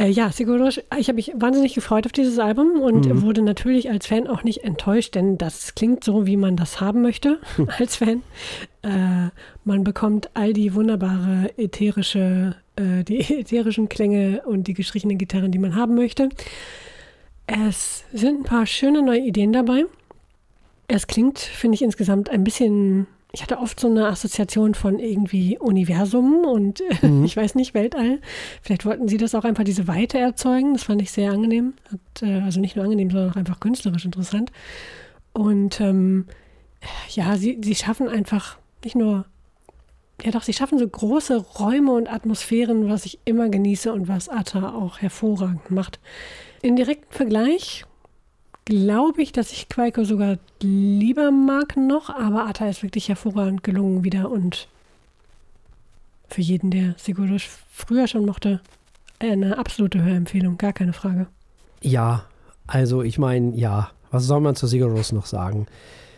[0.00, 3.20] Äh, ja, Sigurdos, ich habe mich wahnsinnig gefreut auf dieses Album und mhm.
[3.20, 7.02] wurde natürlich als Fan auch nicht enttäuscht, denn das klingt so, wie man das haben
[7.02, 7.38] möchte
[7.78, 8.22] als Fan.
[8.82, 9.28] Äh,
[9.64, 15.58] man bekommt all die wunderbare ätherische, äh, die ätherischen Klänge und die gestrichenen Gitarren, die
[15.58, 16.30] man haben möchte.
[17.46, 19.84] Es sind ein paar schöne neue Ideen dabei.
[20.88, 25.58] Es klingt, finde ich, insgesamt ein bisschen ich hatte oft so eine Assoziation von irgendwie
[25.58, 27.24] Universum und mhm.
[27.24, 28.20] ich weiß nicht, Weltall.
[28.62, 30.74] Vielleicht wollten sie das auch einfach diese Weite erzeugen.
[30.74, 31.74] Das fand ich sehr angenehm.
[31.90, 34.50] Hat, äh, also nicht nur angenehm, sondern auch einfach künstlerisch interessant.
[35.32, 36.26] Und ähm,
[37.10, 39.26] ja, sie, sie schaffen einfach nicht nur,
[40.22, 44.28] ja doch, sie schaffen so große Räume und Atmosphären, was ich immer genieße und was
[44.28, 46.00] Atta auch hervorragend macht.
[46.62, 47.84] In direkten Vergleich
[48.64, 54.04] glaube ich, dass ich Quaiko sogar lieber mag noch, aber Atta ist wirklich hervorragend gelungen
[54.04, 54.68] wieder und
[56.28, 58.60] für jeden, der Sigurd früher schon mochte,
[59.18, 61.26] eine absolute Hörempfehlung, gar keine Frage.
[61.82, 62.24] Ja,
[62.66, 65.66] also ich meine, ja, was soll man zu Sigurd noch sagen?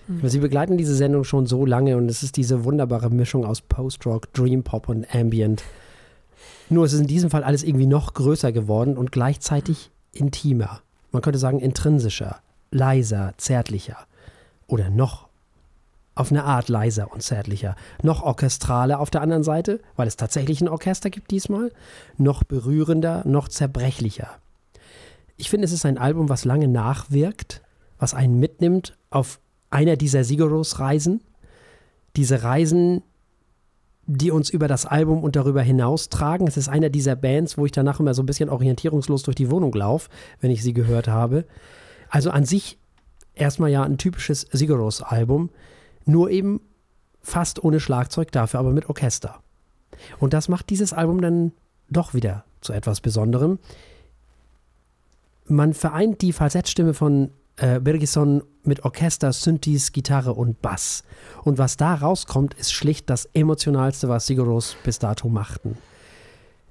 [0.06, 0.28] Mhm.
[0.28, 4.32] Sie begleiten diese Sendung schon so lange und es ist diese wunderbare Mischung aus Post-Rock,
[4.34, 5.64] Dream Pop und Ambient.
[6.68, 11.22] Nur es ist in diesem Fall alles irgendwie noch größer geworden und gleichzeitig intimer man
[11.22, 13.98] könnte sagen intrinsischer, leiser, zärtlicher
[14.66, 15.28] oder noch
[16.14, 20.60] auf eine Art leiser und zärtlicher, noch orchestraler auf der anderen Seite, weil es tatsächlich
[20.60, 21.72] ein Orchester gibt diesmal,
[22.18, 24.28] noch berührender, noch zerbrechlicher.
[25.36, 27.62] Ich finde, es ist ein Album, was lange nachwirkt,
[27.98, 31.22] was einen mitnimmt auf einer dieser Sigaros-Reisen.
[32.16, 33.02] Diese Reisen,
[34.16, 36.46] die uns über das Album und darüber hinaus tragen.
[36.46, 39.50] Es ist einer dieser Bands, wo ich danach immer so ein bisschen orientierungslos durch die
[39.50, 41.44] Wohnung laufe, wenn ich sie gehört habe.
[42.08, 42.78] Also an sich
[43.34, 45.50] erstmal ja ein typisches Sigaros-Album,
[46.04, 46.60] nur eben
[47.22, 49.40] fast ohne Schlagzeug, dafür aber mit Orchester.
[50.18, 51.52] Und das macht dieses Album dann
[51.88, 53.58] doch wieder zu etwas Besonderem.
[55.46, 61.04] Man vereint die Falsettstimme von äh, Bergison mit Orchester, Synthes, Gitarre und Bass.
[61.44, 65.76] Und was da rauskommt, ist schlicht das emotionalste, was Siguros bis dato machten.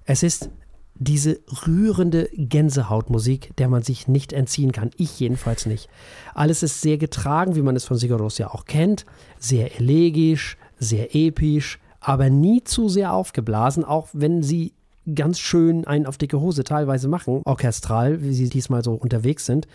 [0.06, 0.50] Es ist
[0.96, 4.91] diese rührende Gänsehautmusik, der man sich nicht entziehen kann.
[4.98, 5.89] Ich jedenfalls nicht.
[6.34, 9.06] Alles ist sehr getragen, wie man es von Siguros ja auch kennt.
[9.39, 14.74] Sehr elegisch, sehr episch, aber nie zu sehr aufgeblasen, auch wenn sie
[15.15, 19.67] ganz schön einen auf dicke Hose teilweise machen, orchestral, wie sie diesmal so unterwegs sind.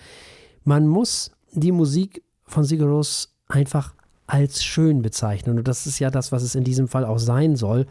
[0.66, 3.94] Man muss die Musik von Sigaros einfach
[4.26, 5.59] als schön bezeichnen.
[5.59, 7.87] Und das ist ja das, was es in diesem Fall auch sein soll.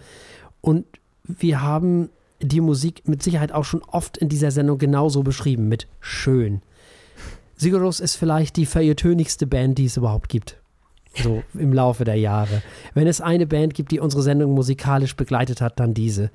[0.59, 0.85] Und
[1.23, 2.09] wir haben
[2.41, 6.61] die Musik mit Sicherheit auch schon oft in dieser Sendung genauso beschrieben, mit schön.
[7.55, 10.57] Sigaros ist vielleicht die feuilletönigste Band, die es überhaupt gibt.
[11.23, 12.61] So im Laufe der Jahre.
[12.93, 16.29] Wenn es eine Band gibt, die unsere Sendung musikalisch begleitet hat, dann diese.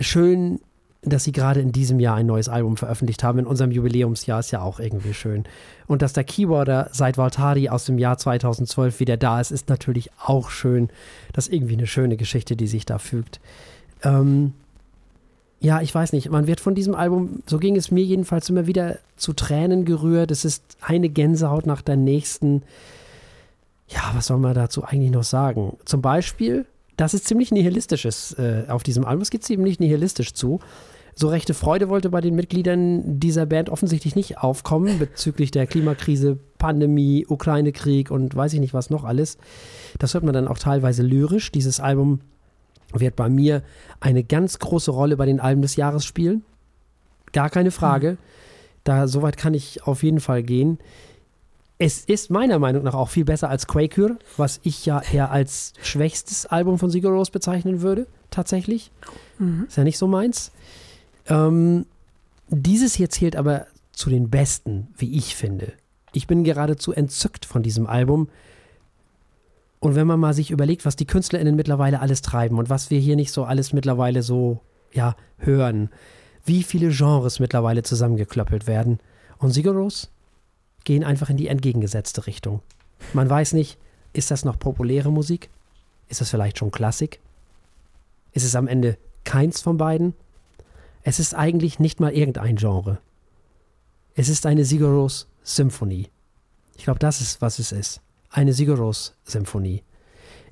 [0.00, 0.60] Schön
[1.02, 3.38] dass sie gerade in diesem Jahr ein neues Album veröffentlicht haben.
[3.38, 5.44] In unserem Jubiläumsjahr ist ja auch irgendwie schön.
[5.86, 10.10] Und dass der Keyboarder seit Valtari aus dem Jahr 2012 wieder da ist, ist natürlich
[10.24, 10.88] auch schön.
[11.32, 13.40] Das ist irgendwie eine schöne Geschichte, die sich da fügt.
[14.02, 14.52] Ähm,
[15.60, 18.66] ja, ich weiß nicht, man wird von diesem Album, so ging es mir jedenfalls immer
[18.66, 20.30] wieder zu Tränen gerührt.
[20.30, 22.62] Es ist eine Gänsehaut nach der nächsten.
[23.88, 25.76] Ja, was soll man dazu eigentlich noch sagen?
[25.84, 29.22] Zum Beispiel, dass es ziemlich nihilistisch ist äh, auf diesem Album.
[29.22, 30.60] Es geht ziemlich nihilistisch zu.
[31.18, 36.38] So rechte Freude wollte bei den Mitgliedern dieser Band offensichtlich nicht aufkommen bezüglich der Klimakrise,
[36.58, 39.38] Pandemie, Ukraine-Krieg und weiß ich nicht was noch alles.
[39.98, 41.50] Das hört man dann auch teilweise lyrisch.
[41.52, 42.20] Dieses Album
[42.92, 43.62] wird bei mir
[43.98, 46.44] eine ganz große Rolle bei den Alben des Jahres spielen.
[47.32, 48.12] Gar keine Frage.
[48.12, 48.18] Mhm.
[48.84, 50.78] Da soweit kann ich auf jeden Fall gehen.
[51.78, 55.74] Es ist meiner Meinung nach auch viel besser als Quaker, was ich ja eher als
[55.82, 58.90] schwächstes Album von Sigur Rós bezeichnen würde, tatsächlich.
[59.38, 59.66] Mhm.
[59.68, 60.52] Ist ja nicht so meins.
[61.26, 61.84] Ähm,
[62.48, 65.72] dieses hier zählt aber zu den besten, wie ich finde.
[66.12, 68.28] Ich bin geradezu entzückt von diesem Album,
[69.86, 72.98] und wenn man mal sich überlegt, was die KünstlerInnen mittlerweile alles treiben und was wir
[72.98, 74.60] hier nicht so alles mittlerweile so,
[74.92, 75.90] ja, hören,
[76.44, 78.98] wie viele Genres mittlerweile zusammengeklöppelt werden.
[79.38, 80.10] Und Sigaros
[80.86, 82.62] gehen einfach in die entgegengesetzte Richtung.
[83.12, 83.78] Man weiß nicht,
[84.14, 85.50] ist das noch populäre Musik?
[86.08, 87.20] Ist das vielleicht schon Klassik?
[88.32, 90.14] Ist es am Ende keins von beiden?
[91.02, 92.98] Es ist eigentlich nicht mal irgendein Genre.
[94.14, 96.08] Es ist eine Sigaros Symphonie.
[96.76, 98.00] Ich glaube, das ist, was es ist
[98.36, 99.82] eine Sigur-Ros-Symphonie.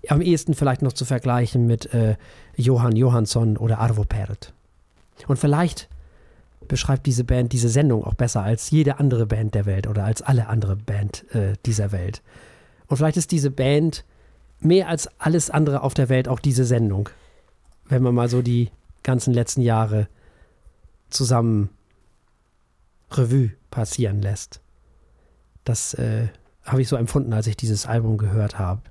[0.08, 2.16] Am ehesten vielleicht noch zu vergleichen mit äh,
[2.56, 4.52] Johann Johansson oder Arvo Pärt.
[5.28, 5.88] Und vielleicht
[6.68, 10.22] beschreibt diese Band diese Sendung auch besser als jede andere Band der Welt oder als
[10.22, 12.22] alle andere Band äh, dieser Welt.
[12.86, 14.04] Und vielleicht ist diese Band
[14.60, 17.08] mehr als alles andere auf der Welt auch diese Sendung.
[17.86, 18.70] Wenn man mal so die
[19.02, 20.08] ganzen letzten Jahre
[21.10, 21.70] zusammen
[23.10, 24.60] Revue passieren lässt.
[25.64, 26.28] Das äh,
[26.64, 28.82] habe ich so empfunden, als ich dieses Album gehört habe.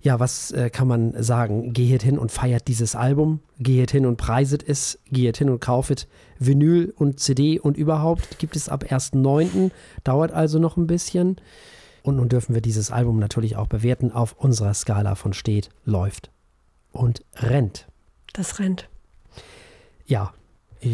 [0.00, 1.72] Ja, was äh, kann man sagen?
[1.72, 6.06] Geht hin und feiert dieses Album, geht hin und preiset es, geht hin und kaufet
[6.38, 9.70] Vinyl und CD und überhaupt gibt es ab 1.9.,
[10.04, 11.36] dauert also noch ein bisschen.
[12.02, 16.30] Und nun dürfen wir dieses Album natürlich auch bewerten auf unserer Skala von steht, läuft
[16.92, 17.86] und rennt.
[18.32, 18.88] Das rennt.
[20.06, 20.32] Ja,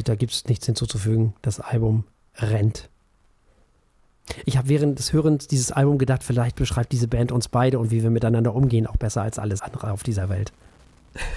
[0.04, 1.34] da gibt es nichts hinzuzufügen.
[1.42, 2.04] Das Album
[2.36, 2.88] rennt.
[4.46, 7.90] Ich habe während des Hörens dieses Album gedacht, vielleicht beschreibt diese Band uns beide und
[7.90, 10.52] wie wir miteinander umgehen auch besser als alles andere auf dieser Welt.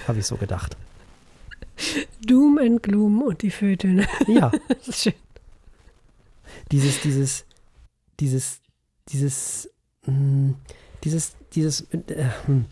[0.06, 0.76] Habe ich so gedacht.
[2.26, 4.06] Doom and Gloom und die Fötöne.
[4.26, 4.50] Ja.
[4.68, 5.12] das ist schön.
[6.72, 7.44] Dieses, dieses,
[8.18, 8.60] dieses,
[9.08, 9.70] dieses,
[10.06, 10.54] mh, hm,
[11.04, 12.64] dieses, dieses, äh, hm,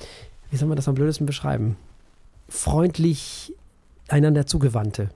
[0.51, 1.77] wie soll man das am blödesten beschreiben?
[2.49, 3.53] Freundlich
[4.09, 5.11] einander zugewandte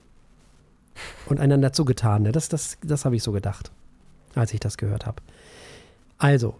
[1.25, 2.31] und einander zugetane.
[2.31, 3.71] Das, das, das habe ich so gedacht
[4.35, 5.21] als ich das gehört habe.
[6.17, 6.55] Also,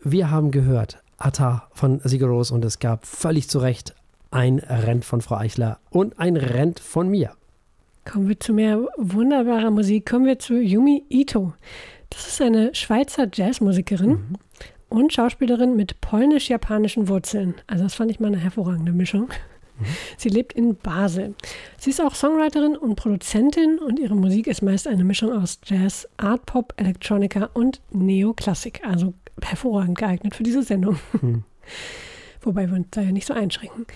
[0.00, 3.94] wir haben gehört, Atta von Sigaros und es gab völlig zu Recht
[4.30, 7.32] ein Rent von Frau Eichler und ein Rent von mir.
[8.04, 10.08] Kommen wir zu mehr wunderbarer Musik.
[10.08, 11.52] Kommen wir zu Yumi Ito.
[12.08, 14.36] Das ist eine Schweizer Jazzmusikerin mhm.
[14.88, 17.54] und Schauspielerin mit polnisch-japanischen Wurzeln.
[17.66, 19.28] Also das fand ich mal eine hervorragende Mischung.
[20.16, 21.34] Sie lebt in Basel.
[21.78, 26.08] Sie ist auch Songwriterin und Produzentin und ihre Musik ist meist eine Mischung aus Jazz,
[26.16, 28.82] Art Pop, Electronica und Neoklassik.
[28.86, 30.98] Also hervorragend geeignet für diese Sendung.
[31.20, 31.44] Mhm.
[32.42, 33.86] Wobei wir uns da ja nicht so einschränken.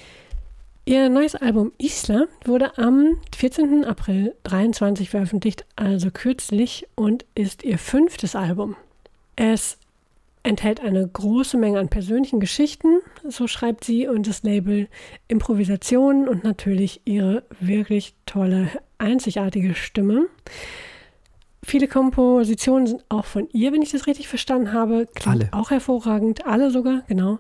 [0.87, 3.87] Ihr neues Album Isla wurde am 14.
[3.87, 8.77] April 23 veröffentlicht, also kürzlich, und ist ihr fünftes Album.
[9.35, 9.79] Es
[10.44, 14.88] enthält eine große Menge an persönlichen Geschichten, so schreibt sie, und das Label
[15.26, 20.26] Improvisationen und natürlich ihre wirklich tolle, einzigartige Stimme.
[21.64, 25.07] Viele Kompositionen sind auch von ihr, wenn ich das richtig verstanden habe.
[25.14, 25.48] Klingt alle.
[25.52, 26.46] Auch hervorragend.
[26.46, 27.38] Alle sogar, genau.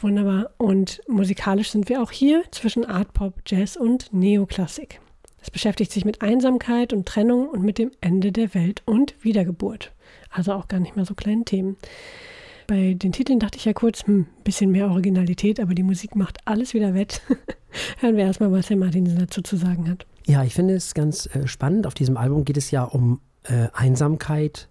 [0.00, 0.50] Wunderbar.
[0.58, 5.00] Und musikalisch sind wir auch hier zwischen Art Pop, Jazz und Neoklassik.
[5.42, 9.92] Es beschäftigt sich mit Einsamkeit und Trennung und mit dem Ende der Welt und Wiedergeburt.
[10.30, 11.76] Also auch gar nicht mehr so kleinen Themen.
[12.66, 16.16] Bei den Titeln dachte ich ja kurz, ein hm, bisschen mehr Originalität, aber die Musik
[16.16, 17.20] macht alles wieder wett.
[18.00, 20.06] Hören wir erstmal, was Herr Martin dazu zu sagen hat.
[20.26, 21.86] Ja, ich finde es ganz äh, spannend.
[21.86, 24.68] Auf diesem Album geht es ja um äh, Einsamkeit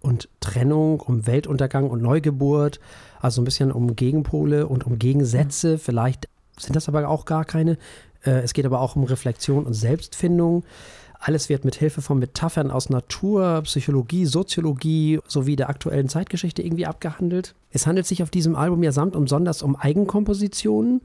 [0.00, 2.80] und Trennung, um Weltuntergang und Neugeburt,
[3.20, 5.74] also ein bisschen um Gegenpole und um Gegensätze.
[5.74, 5.78] Mhm.
[5.78, 6.28] Vielleicht
[6.58, 7.76] sind das aber auch gar keine.
[8.24, 10.64] Äh, es geht aber auch um Reflexion und Selbstfindung.
[11.22, 16.86] Alles wird mit Hilfe von Metaphern aus Natur, Psychologie, Soziologie sowie der aktuellen Zeitgeschichte irgendwie
[16.86, 17.54] abgehandelt.
[17.70, 21.02] Es handelt sich auf diesem Album ja samt und sonders um Eigenkompositionen,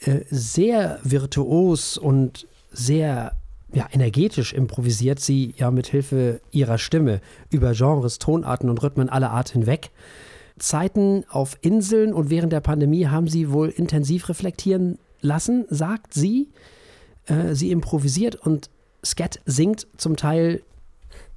[0.00, 3.32] äh, sehr virtuos und sehr
[3.72, 9.30] ja, energetisch improvisiert sie ja mit Hilfe ihrer Stimme über Genres, Tonarten und Rhythmen aller
[9.30, 9.90] Art hinweg.
[10.58, 16.48] Zeiten auf Inseln und während der Pandemie haben sie wohl intensiv reflektieren lassen, sagt sie.
[17.26, 18.70] Äh, sie improvisiert und
[19.06, 20.62] Scat singt zum Teil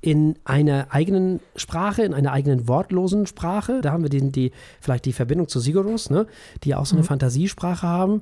[0.02, 3.82] in einer eigenen Sprache, in einer eigenen wortlosen Sprache.
[3.82, 6.26] Da haben wir den, die, vielleicht die Verbindung zu Sigurus, ne?
[6.64, 7.08] die ja auch so eine mhm.
[7.08, 8.22] Fantasiesprache haben.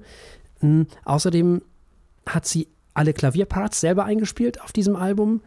[0.62, 0.88] Mhm.
[1.06, 1.62] Außerdem
[2.26, 5.42] hat sie alle Klavierparts selber eingespielt auf diesem Album.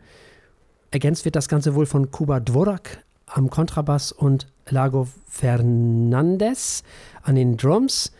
[0.92, 6.84] Ergänzt wird das Ganze wohl von Kuba Dvorak am Kontrabass und Lago Fernandez
[7.22, 8.12] an den Drums.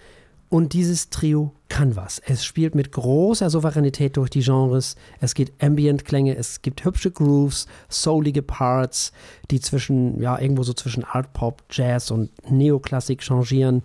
[0.51, 2.21] Und dieses Trio kann was.
[2.27, 4.97] Es spielt mit großer Souveränität durch die Genres.
[5.21, 9.13] Es gibt Ambient-Klänge, es gibt hübsche Grooves, soulige Parts,
[9.53, 13.85] die zwischen, ja, irgendwo so zwischen Art Pop, Jazz und Neoklassik changieren.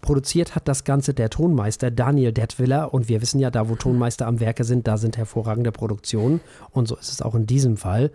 [0.00, 4.26] Produziert hat das Ganze der Tonmeister Daniel Detwiller und wir wissen ja, da wo Tonmeister
[4.26, 6.40] am Werke sind, da sind hervorragende Produktionen
[6.72, 8.10] und so ist es auch in diesem Fall.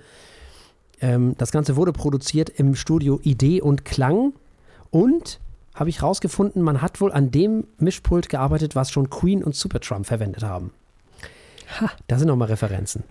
[1.00, 4.34] Ähm, das Ganze wurde produziert im Studio Idee und Klang
[4.92, 5.40] und
[5.78, 10.06] habe ich rausgefunden, man hat wohl an dem Mischpult gearbeitet, was schon Queen und Supertramp
[10.06, 10.72] verwendet haben.
[11.80, 11.92] Ha.
[12.08, 13.04] Da sind nochmal Referenzen.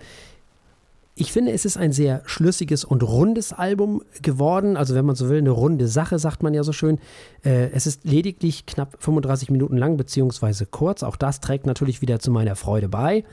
[1.14, 4.76] Ich finde, es ist ein sehr schlüssiges und rundes Album geworden.
[4.76, 6.98] Also, wenn man so will, eine runde Sache, sagt man ja so schön.
[7.42, 11.02] Äh, es ist lediglich knapp 35 Minuten lang, beziehungsweise kurz.
[11.02, 13.24] Auch das trägt natürlich wieder zu meiner Freude bei.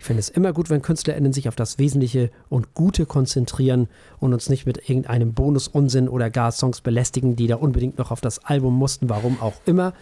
[0.00, 3.86] Ich finde es immer gut, wenn KünstlerInnen sich auf das Wesentliche und Gute konzentrieren
[4.18, 8.22] und uns nicht mit irgendeinem Bonusunsinn oder gar Songs belästigen, die da unbedingt noch auf
[8.22, 9.92] das Album mussten, warum auch immer.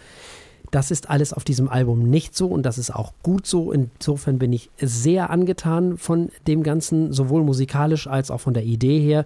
[0.71, 3.73] Das ist alles auf diesem Album nicht so und das ist auch gut so.
[3.73, 9.01] Insofern bin ich sehr angetan von dem Ganzen, sowohl musikalisch als auch von der Idee
[9.01, 9.25] her.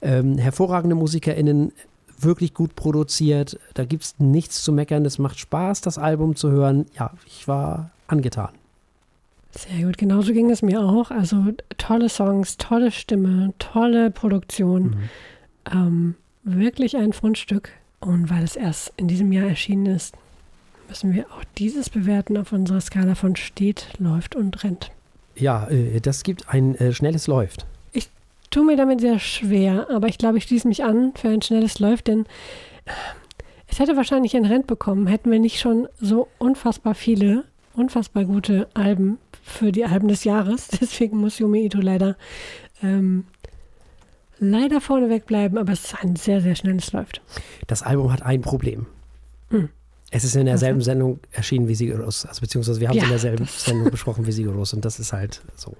[0.00, 1.72] Ähm, hervorragende MusikerInnen,
[2.18, 3.58] wirklich gut produziert.
[3.74, 5.04] Da gibt es nichts zu meckern.
[5.04, 6.86] Es macht Spaß, das Album zu hören.
[6.98, 8.48] Ja, ich war angetan.
[9.56, 11.10] Sehr gut, genauso ging es mir auch.
[11.10, 11.44] Also
[11.78, 14.82] tolle Songs, tolle Stimme, tolle Produktion.
[14.82, 15.08] Mhm.
[15.72, 16.14] Ähm,
[16.44, 17.70] wirklich ein Fundstück.
[18.00, 20.14] Und weil es erst in diesem Jahr erschienen ist,
[20.88, 24.90] müssen wir auch dieses bewerten auf unserer Skala von steht, läuft und rennt.
[25.34, 27.66] Ja, äh, das gibt ein äh, schnelles Läuft.
[27.92, 28.08] Ich
[28.50, 31.78] tue mir damit sehr schwer, aber ich glaube, ich schließe mich an für ein schnelles
[31.78, 32.26] Läuft, denn
[32.84, 32.90] äh,
[33.68, 37.44] es hätte wahrscheinlich ein Rent bekommen, hätten wir nicht schon so unfassbar viele,
[37.76, 40.68] unfassbar gute Alben für die Alben des Jahres.
[40.80, 42.16] Deswegen muss Yumi Ito leider,
[42.82, 43.24] ähm,
[44.38, 47.20] leider vorneweg bleiben, aber es ist ein sehr, sehr schnelles Läuft.
[47.66, 48.86] Das Album hat ein Problem.
[49.50, 49.68] Hm.
[50.10, 52.26] Es ist in derselben Sendung erschienen wie Sigurus.
[52.26, 55.12] Also beziehungsweise wir haben ja, es in derselben Sendung besprochen wie Sigurus und das ist
[55.12, 55.76] halt so.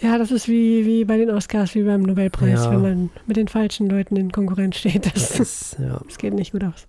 [0.00, 2.70] Ja, das ist wie, wie bei den Oscars, wie beim Nobelpreis, ja.
[2.70, 5.06] wenn man mit den falschen Leuten in Konkurrenz steht.
[5.06, 6.00] Das, das, ist, ja.
[6.06, 6.86] das geht nicht gut aus.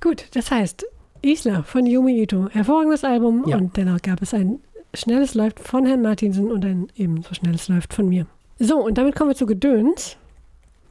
[0.00, 0.86] Gut, das heißt,
[1.26, 2.48] Isla von Yumi Ito.
[2.50, 3.56] Hervorragendes Album ja.
[3.56, 4.60] und dennoch gab es ein
[4.94, 8.26] schnelles Läuft von Herrn Martinsen und ein ebenso schnelles Läuft von mir.
[8.58, 10.16] So, und damit kommen wir zu Gedöns.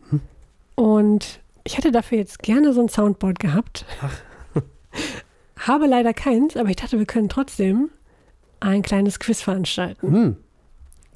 [0.09, 0.19] Hm.
[0.75, 3.85] Und ich hätte dafür jetzt gerne so ein Soundboard gehabt.
[4.01, 4.61] Ach.
[5.67, 7.89] Habe leider keins, aber ich dachte, wir können trotzdem
[8.59, 10.11] ein kleines Quiz veranstalten.
[10.11, 10.35] Hm.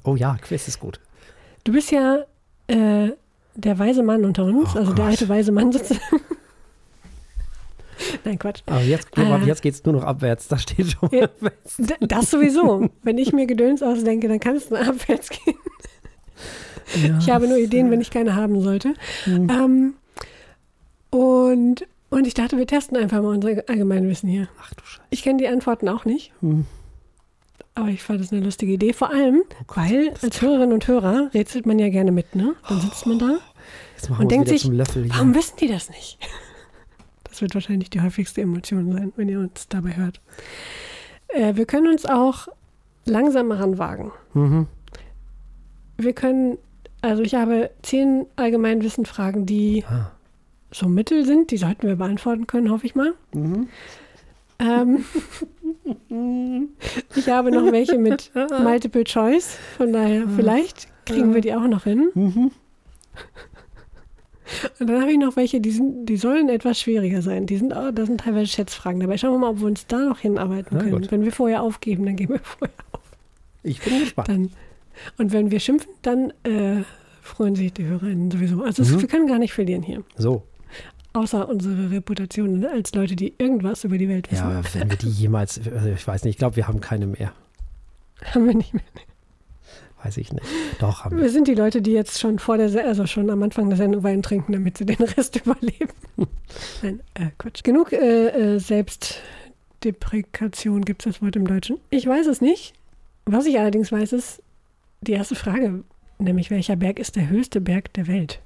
[0.02, 0.98] Oh ja, Quiz ist gut.
[1.64, 2.24] Du bist ja
[2.68, 3.10] äh,
[3.54, 4.98] der weise Mann unter uns, oh also Gott.
[4.98, 6.20] der alte weise Mann sozusagen.
[8.24, 8.62] Nein, Quatsch.
[8.66, 10.48] Aber jetzt, äh, jetzt geht es nur noch abwärts.
[10.48, 11.94] Das steht schon ja, fest.
[12.00, 12.88] Das sowieso.
[13.02, 15.56] Wenn ich mir Gedöns ausdenke, dann kann es nur abwärts gehen.
[17.02, 18.94] Ja, ich habe nur Ideen, wenn ich keine haben sollte.
[19.26, 19.48] Mhm.
[19.50, 19.94] Ähm,
[21.10, 24.48] und, und ich dachte, wir testen einfach mal unser Allgemeinwissen hier.
[24.60, 25.06] Ach du Scheiße.
[25.10, 26.32] Ich kenne die Antworten auch nicht.
[26.40, 26.66] Mhm.
[27.74, 28.92] Aber ich fand das eine lustige Idee.
[28.92, 32.54] Vor allem, oh weil als Hörerin und Hörer rätselt man ja gerne mit, ne?
[32.68, 33.38] Dann sitzt man da
[34.18, 36.18] und denkt sich, warum wissen die das nicht?
[37.40, 40.20] Das wird wahrscheinlich die häufigste Emotion sein, wenn ihr uns dabei hört.
[41.28, 42.48] Äh, wir können uns auch
[43.06, 44.12] langsam heranwagen.
[44.34, 44.66] Mhm.
[45.96, 46.58] Wir können,
[47.00, 50.10] also ich habe zehn Allgemeinwissenfragen, die ah.
[50.70, 51.50] so mittel sind.
[51.50, 53.14] Die sollten wir beantworten können, hoffe ich mal.
[53.32, 53.68] Mhm.
[54.58, 55.04] Ähm,
[57.16, 59.56] ich habe noch welche mit Multiple Choice.
[59.78, 62.10] Von daher, vielleicht kriegen wir die auch noch hin.
[62.12, 62.50] Mhm.
[64.78, 67.46] Und dann habe ich noch welche, die, sind, die sollen etwas schwieriger sein.
[67.46, 69.16] Die sind, da sind teilweise Schätzfragen dabei.
[69.16, 70.90] Schauen wir mal, ob wir uns da noch hinarbeiten können.
[70.92, 71.10] Gut.
[71.10, 73.00] Wenn wir vorher aufgeben, dann geben wir vorher auf.
[73.62, 74.28] Ich bin gespannt.
[74.28, 74.50] Dann,
[75.18, 76.82] und wenn wir schimpfen, dann äh,
[77.22, 78.62] freuen sich die HörerInnen sowieso.
[78.62, 79.00] Also mhm.
[79.00, 80.02] wir können gar nicht verlieren hier.
[80.16, 80.42] So.
[81.12, 84.48] Außer unsere Reputation als Leute, die irgendwas über die Welt wissen.
[84.48, 87.32] Ja, wenn wir die jemals, also ich weiß nicht, ich glaube, wir haben keine mehr.
[88.26, 88.82] Haben wir nicht mehr.
[90.02, 90.46] Weiß ich nicht.
[90.78, 91.24] Doch, haben wir.
[91.24, 94.02] Wir sind die Leute, die jetzt schon vor der, also schon am Anfang der Sendung
[94.02, 95.92] Wein trinken, damit sie den Rest überleben.
[96.82, 97.62] Nein, äh, Quatsch.
[97.62, 101.78] Genug äh, äh, Selbstdeprekation gibt es das Wort im Deutschen.
[101.90, 102.72] Ich weiß es nicht,
[103.26, 104.42] Was ich allerdings weiß, ist
[105.02, 105.84] die erste Frage,
[106.18, 108.40] nämlich welcher Berg ist der höchste Berg der Welt?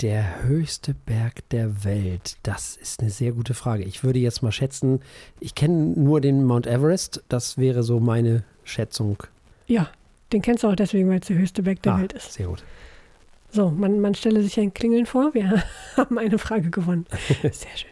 [0.00, 2.36] Der höchste Berg der Welt.
[2.42, 3.84] Das ist eine sehr gute Frage.
[3.84, 5.00] Ich würde jetzt mal schätzen,
[5.38, 7.22] ich kenne nur den Mount Everest.
[7.28, 9.22] Das wäre so meine Schätzung.
[9.66, 9.88] Ja,
[10.32, 12.32] den kennst du auch deswegen, weil es der höchste Berg der ah, Welt ist.
[12.32, 12.64] Sehr gut.
[13.50, 15.32] So, man, man stelle sich ein Klingeln vor.
[15.34, 15.62] Wir
[15.96, 17.06] haben eine Frage gewonnen.
[17.42, 17.90] Sehr schön.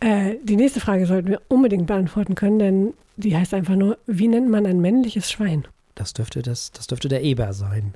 [0.00, 4.28] Äh, die nächste Frage sollten wir unbedingt beantworten können, denn die heißt einfach nur, wie
[4.28, 5.66] nennt man ein männliches Schwein?
[5.94, 7.94] Das dürfte, das, das dürfte der Eber sein.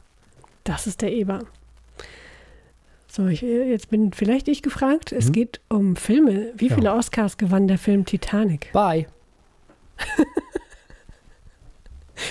[0.64, 1.40] Das ist der Eber.
[3.08, 5.12] So, ich, jetzt bin vielleicht ich gefragt.
[5.12, 5.32] Es Mhm.
[5.32, 6.52] geht um Filme.
[6.56, 6.74] Wie Ja.
[6.74, 8.72] viele Oscars gewann der Film Titanic?
[8.72, 9.06] Bye.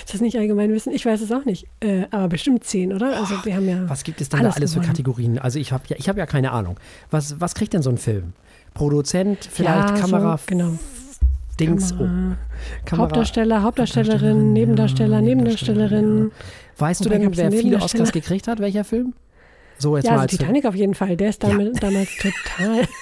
[0.04, 0.92] Ist das nicht Allgemeinwissen?
[0.92, 1.66] Ich weiß es auch nicht.
[1.80, 3.16] Äh, aber bestimmt zehn, oder?
[3.16, 3.88] Also wir haben ja.
[3.88, 4.88] Was gibt es denn Alles da alles für gewonnen.
[4.92, 5.38] Kategorien?
[5.38, 6.78] Also ich habe ja, ich hab ja keine Ahnung.
[7.10, 8.32] Was, was kriegt denn so ein Film?
[8.72, 10.78] Produzent, vielleicht Ja, so, Kamera, genau.
[11.60, 12.36] Dings, oh, Kamera.
[12.84, 13.02] Kamera.
[13.04, 16.32] Hauptdarsteller, Hauptdarstellerin, Nebendarsteller, ja, Nebendarstellerin.
[16.78, 17.76] Weißt du denn, wer viele?
[17.80, 18.58] Oscars gekriegt hat?
[18.58, 19.14] Welcher Film?
[19.78, 21.16] So jetzt Ja, mal also als Titanic auf jeden Fall.
[21.16, 21.50] Der ist Ja.
[21.50, 22.88] damals, total.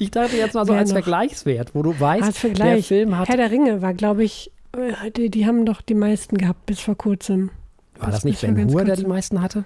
[0.00, 0.96] Ich dachte jetzt mal so als noch?
[0.96, 2.74] Vergleichswert, wo du weißt, Vergleich.
[2.74, 3.28] der Film hat.
[3.28, 4.50] Herr der Ringe war, glaube ich,
[5.16, 7.50] die, die haben doch die meisten gehabt bis vor kurzem.
[7.98, 9.64] War das nicht Ben Hur, der die meisten hatte?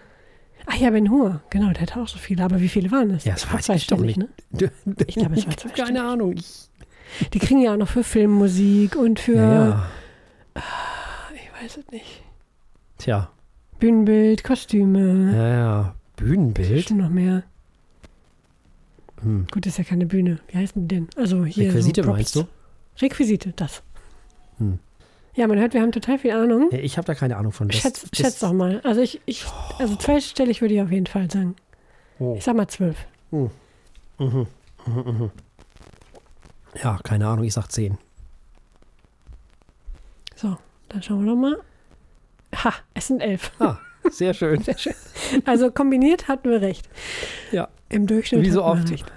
[0.67, 2.45] Ach ja, Ben Hur, genau, der hatte auch so viele.
[2.45, 3.25] Aber wie viele waren es?
[3.25, 4.61] Ja, das war weiß ich doch zweistellig, nicht.
[4.61, 4.71] Ne?
[5.07, 5.75] Ich glaube, es war zweistellig.
[5.75, 6.37] Keine Ahnung.
[7.33, 9.87] Die kriegen ja auch noch für Filmmusik und für, ja, ja.
[11.35, 12.23] ich weiß es nicht,
[12.99, 13.31] Tja,
[13.81, 15.33] Bühnenbild, Kostüme.
[15.35, 15.95] ja, ja.
[16.17, 16.73] Bühnenbild?
[16.77, 17.43] Bestimmt noch mehr.
[19.23, 19.47] Hm.
[19.51, 20.39] Gut, ist ja keine Bühne.
[20.49, 21.09] Wie heißen die denn?
[21.17, 21.69] Also hier.
[21.69, 22.45] Requisite so meinst du?
[23.01, 23.83] Requisite, das.
[24.59, 24.79] Hm.
[25.35, 26.69] Ja, man hört, wir haben total viel Ahnung.
[26.73, 27.69] Ja, Ich habe da keine Ahnung von.
[27.69, 28.81] Das Schätz, schätz doch mal.
[28.85, 29.45] Also ich, ich
[29.79, 31.57] also zweistellig würde ich auf jeden Fall sagen.
[32.19, 32.35] Oh.
[32.37, 32.97] Ich sag mal zwölf.
[33.31, 33.51] Mhm.
[34.19, 34.47] Mhm,
[34.87, 35.31] mhm.
[36.83, 37.97] Ja, keine Ahnung, ich sag 10.
[40.37, 40.57] So,
[40.89, 41.57] dann schauen wir doch mal.
[42.65, 43.53] Ha, es sind elf.
[43.59, 43.79] Ah,
[44.11, 44.61] sehr schön.
[44.65, 44.95] Sehr schön.
[45.47, 46.89] Also kombiniert hatten wir recht.
[47.53, 47.69] Ja.
[47.89, 48.91] Im Durchschnitt Wie so oft.
[48.91, 49.11] recht.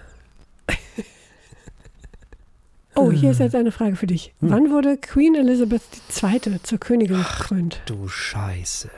[3.07, 4.33] Oh, hier ist jetzt eine Frage für dich.
[4.39, 4.49] Hm.
[4.49, 5.81] Wann wurde Queen Elizabeth
[6.21, 6.59] II.
[6.63, 7.81] zur Königin gekrönt?
[7.85, 8.89] Du Scheiße.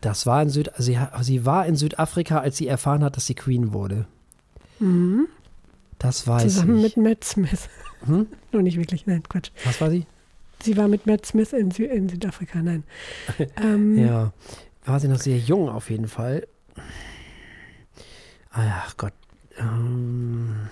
[0.00, 3.34] Das war in Süd sie, sie war in Südafrika, als sie erfahren hat, dass sie
[3.34, 4.06] Queen wurde.
[4.78, 5.28] Mhm.
[5.98, 6.96] Das weiß Zusammen ich.
[6.96, 7.68] mit Matt Smith.
[8.04, 8.26] Hm?
[8.52, 9.50] Nur nicht wirklich, nein, Quatsch.
[9.64, 10.06] Was war sie?
[10.62, 12.84] Sie war mit Matt Smith in, Sü in Südafrika, nein.
[13.62, 14.32] ähm, Ja,
[14.84, 16.46] war sie noch sehr jung auf jeden Fall.
[18.50, 19.14] Ach Gott.
[19.58, 20.68] Ähm,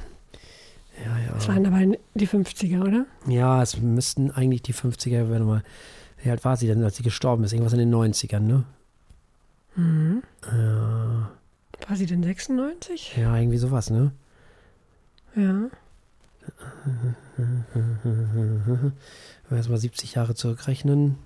[1.05, 1.33] ja, ja.
[1.35, 3.07] Das waren aber die 50er, oder?
[3.27, 5.63] Ja, es müssten eigentlich die 50er, warte mal.
[6.23, 7.53] Wie alt war sie denn, als sie gestorben ist?
[7.53, 8.65] Irgendwas in den 90ern, ne?
[9.75, 10.23] Mhm.
[10.45, 11.31] Ja,
[11.89, 13.17] War sie denn 96?
[13.17, 14.13] ja irgendwie sowas, ne?
[15.35, 15.69] Ja.
[19.51, 21.17] Erstmal 70 Jahre zurückrechnen.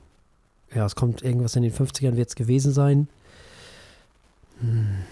[0.74, 3.09] Ja, es kommt irgendwas in den 50ern, wird es gewesen sein.
[4.61, 5.05] Hm.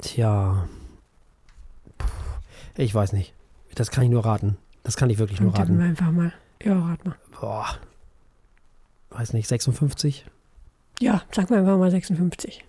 [0.00, 0.68] Tja.
[2.76, 3.32] Ich weiß nicht.
[3.74, 4.56] Das kann ich nur raten.
[4.82, 5.90] Das kann ich wirklich nur tippen wir raten.
[5.90, 6.32] einfach mal.
[6.62, 7.16] Ja, rat mal.
[7.40, 7.78] Boah.
[9.10, 10.24] Weiß nicht, 56?
[11.00, 12.64] Ja, sag mal einfach mal 56.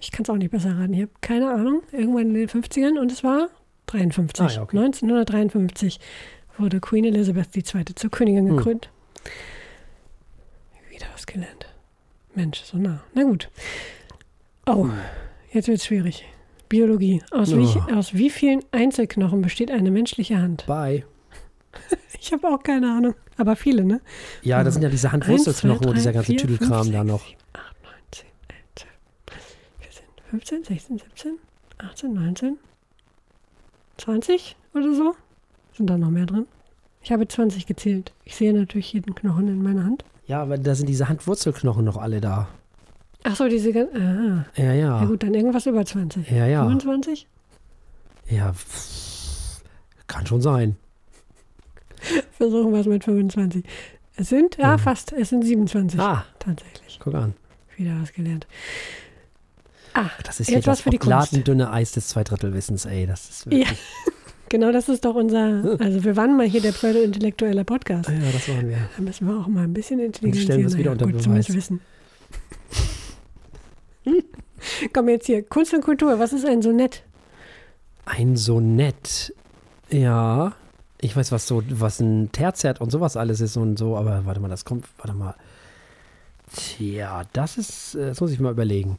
[0.00, 0.92] Ich kann es auch nicht besser raten.
[0.94, 1.82] Ich habe keine Ahnung.
[1.92, 3.48] Irgendwann in den 50ern und es war
[3.86, 4.40] 53.
[4.44, 4.76] Ah, ja, okay.
[4.78, 6.00] 1953
[6.58, 7.84] wurde Queen Elizabeth II.
[7.94, 8.56] zur Königin Hm.
[8.56, 8.90] gekrönt.
[10.90, 11.66] Wieder was gelernt.
[12.34, 13.00] Mensch, so nah.
[13.14, 13.50] Na gut.
[14.66, 14.88] Oh,
[15.52, 16.24] jetzt wird es schwierig.
[16.74, 17.22] Biologie.
[17.30, 17.56] Aus, Oh.
[17.58, 20.66] wie, aus wie vielen Einzelknochen besteht eine menschliche Hand?
[20.66, 21.04] Bye.
[22.20, 23.14] Ich habe auch keine Ahnung.
[23.36, 24.00] Aber viele, ne?
[24.42, 27.26] Ja, das sind ja diese Handwurzelknochen und dieser ganze vier, Tüdelkram fünf, da sechs, noch.
[27.26, 29.56] sieben, acht, neun, zehn, elf, zwölf,
[30.30, 31.32] 14, 16, 17,
[31.78, 32.56] 18, 19,
[33.98, 35.14] 20 oder so.
[35.76, 36.46] Sind da noch mehr drin?
[37.02, 38.12] Ich habe 20 gezählt.
[38.24, 40.04] Ich sehe natürlich jeden Knochen in meiner Hand.
[40.26, 42.48] Ja, aber da sind diese Handwurzelknochen noch alle da.
[43.24, 43.96] Ach so, diese ganzen.
[44.00, 45.00] Ah, Ja, ja.
[45.00, 46.30] ja gut, dann irgendwas über 20.
[46.30, 46.62] Ja, ja.
[46.62, 47.26] 25?
[48.28, 49.62] Ja, pff,
[50.06, 50.76] kann schon sein.
[52.36, 53.64] Versuchen wir es mit 25.
[54.16, 54.78] Es sind, ja, Mhm.
[54.80, 55.12] fast.
[55.12, 55.98] Es sind 27.
[55.98, 56.98] Ah, Tatsächlich.
[57.02, 57.34] guck an.
[57.76, 58.46] Wieder was gelernt.
[59.94, 61.34] Ah, Das ist Jetzt was das für die Kunst.
[61.72, 63.06] Eis des Zweidrittelwissens, ey.
[63.06, 63.74] Das ist wirklich, Ja.
[64.48, 65.78] genau das ist doch unser.
[65.80, 68.08] Also, wir waren mal hier der pseudo-intellektuelle Podcast.
[68.10, 68.16] ja.
[68.32, 68.78] das waren wir.
[68.96, 71.52] Da müssen wir auch mal ein bisschen intelligent stellen wir es wieder unter gut, Beweis.
[71.52, 71.80] Wissen.
[74.92, 75.42] Komm jetzt hier.
[75.42, 76.18] Kunst und Kultur.
[76.18, 77.02] Was ist ein Sonett?
[78.06, 79.34] Ein Sonett.
[79.90, 80.52] Ja.
[81.00, 84.40] Ich weiß, was so, was ein Terzert und sowas alles ist und so, aber warte
[84.40, 85.34] mal, das kommt, warte mal.
[86.54, 88.98] Tja, das ist, äh, das muss ich mal überlegen.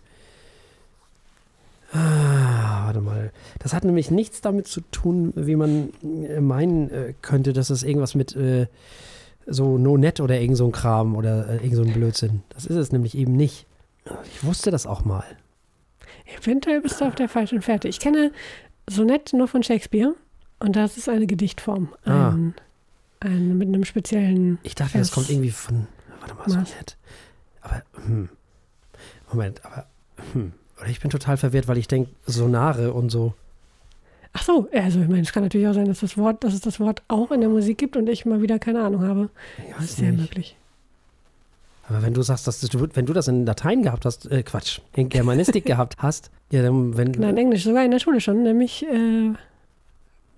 [1.93, 3.31] Ah, warte mal.
[3.59, 7.83] Das hat nämlich nichts damit zu tun, wie man äh, meinen äh, könnte, dass es
[7.83, 8.67] irgendwas mit äh,
[9.47, 12.43] so No-Net oder irgend so ein Kram oder äh, irgend so ein Blödsinn.
[12.49, 13.65] Das ist es nämlich eben nicht.
[14.31, 15.23] Ich wusste das auch mal.
[16.39, 17.87] Eventuell bist du auf der falschen Fährte.
[17.87, 18.31] Ich kenne
[18.87, 20.15] Sonett nur von Shakespeare
[20.59, 21.89] und das ist eine Gedichtform.
[22.05, 22.29] Ah.
[22.29, 22.53] Ein,
[23.19, 24.59] ein, mit einem speziellen.
[24.63, 25.87] Ich dachte, das Vers- kommt irgendwie von.
[26.19, 26.49] Warte mal?
[26.49, 26.97] Sonett.
[27.61, 28.29] Aber, hm.
[29.31, 29.87] Moment, aber,
[30.33, 30.53] hm.
[30.79, 33.33] Oder ich bin total verwirrt, weil ich denke, Sonare und so.
[34.33, 36.59] Ach so, also ich meine, es kann natürlich auch sein, dass, das Wort, dass es
[36.59, 39.29] das Wort auch in der Musik gibt und ich mal wieder keine Ahnung habe.
[39.57, 40.57] Ich Das ist sehr möglich.
[41.87, 44.79] Aber wenn du sagst, dass du, wenn du das in Latein gehabt hast, äh, Quatsch,
[44.95, 47.11] in Germanistik gehabt hast, ja, dann, wenn.
[47.11, 49.33] Nein, Englisch, sogar in der Schule schon, nämlich äh,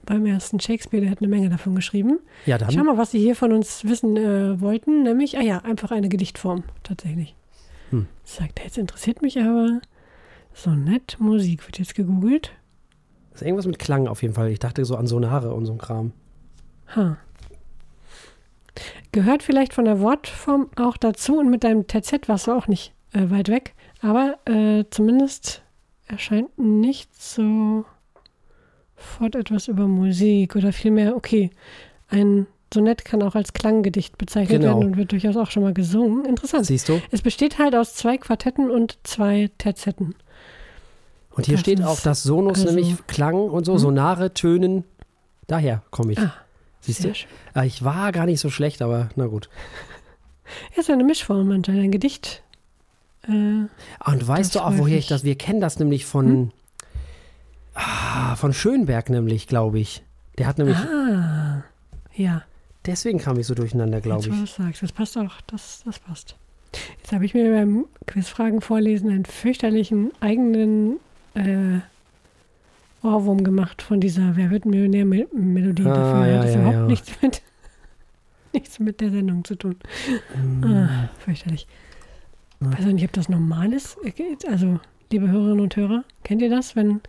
[0.06, 2.20] beim ersten Shakespeare, der hat eine Menge davon geschrieben.
[2.46, 2.72] ja, dann.
[2.72, 6.10] Schau mal, was sie hier von uns wissen äh, wollten, nämlich, ah ja, einfach eine
[6.10, 7.36] Gedichtform, tatsächlich.
[7.92, 8.08] Hm.
[8.24, 9.80] Sagt er, jetzt interessiert mich aber
[10.54, 12.52] Sonett, Musik, wird jetzt gegoogelt.
[13.34, 14.50] ist irgendwas mit Klang auf jeden Fall.
[14.50, 16.12] Ich dachte so an Sonare und so ein Kram.
[16.96, 17.18] Ha.
[19.12, 22.94] Gehört vielleicht von der Wortform auch dazu und mit deinem TZ warst du auch nicht
[23.14, 25.62] äh, weit weg, aber äh, zumindest
[26.08, 27.86] erscheint nicht so
[28.96, 31.52] fort etwas über Musik oder vielmehr, okay,
[32.10, 34.76] ein Sonett kann auch als Klanggedicht bezeichnet Genau.
[34.80, 36.26] werden und wird durchaus auch schon mal gesungen.
[36.26, 36.66] Interessant.
[36.66, 37.02] Siehst du?
[37.12, 40.16] Es besteht halt aus zwei Quartetten und zwei Terzetten.
[41.32, 43.80] Und hier Das steht auch, dass Sonus also- nämlich Klang und so, Hm?
[43.80, 44.84] Sonare, Tönen.
[45.48, 46.20] Daher komme ich.
[46.20, 46.34] Ah,
[46.88, 47.14] Siehst du?
[47.14, 47.30] Schön.
[47.54, 49.50] Ah, Ich war gar nicht so schlecht, aber na gut.
[50.74, 52.42] Ja, ist eine Mischform anscheinend, ein Gedicht.
[53.28, 55.08] Äh, Und weißt du auch, woher ich.
[55.08, 55.26] das?
[55.26, 56.52] Wir kennen das nämlich von, Hm?
[57.74, 60.04] ah, von Schönberg nämlich, glaube ich.
[60.38, 61.64] Der hat nämlich, ah,
[62.16, 62.44] ja.
[62.86, 64.34] deswegen kam ich so durcheinander, glaube ich.
[64.34, 66.36] du es sagst, das passt auch, das, das passt.
[67.00, 71.00] Jetzt habe ich mir beim Quizfragen vorlesen einen fürchterlichen eigenen
[71.34, 71.80] äh,
[73.04, 75.86] Ohrwurm gemacht von dieser Wer wird Millionär-Melodie.
[75.86, 76.88] Ah, Dafür ja, hat es ja, überhaupt ja.
[76.88, 77.42] nichts mit,
[78.54, 79.76] nichts mit der Sendung zu tun.
[80.34, 80.64] Hm.
[80.64, 81.68] Ah, fürchterlich.
[82.60, 82.72] Ja.
[82.72, 83.98] Ich weiß auch nicht, ob das normal ist.
[84.50, 84.80] Also,
[85.12, 87.02] liebe Hörerinnen und Hörer, kennt ihr das, wenn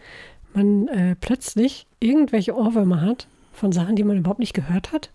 [0.55, 5.11] man äh, plötzlich irgendwelche Ohrwürmer hat von Sachen, die man überhaupt nicht gehört hat?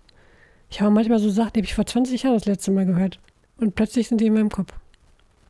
[0.70, 3.20] Ich habe manchmal so Sachen, die habe ich vor 20 Jahren das letzte Mal gehört.
[3.58, 4.74] Und plötzlich sind die in meinem Kopf.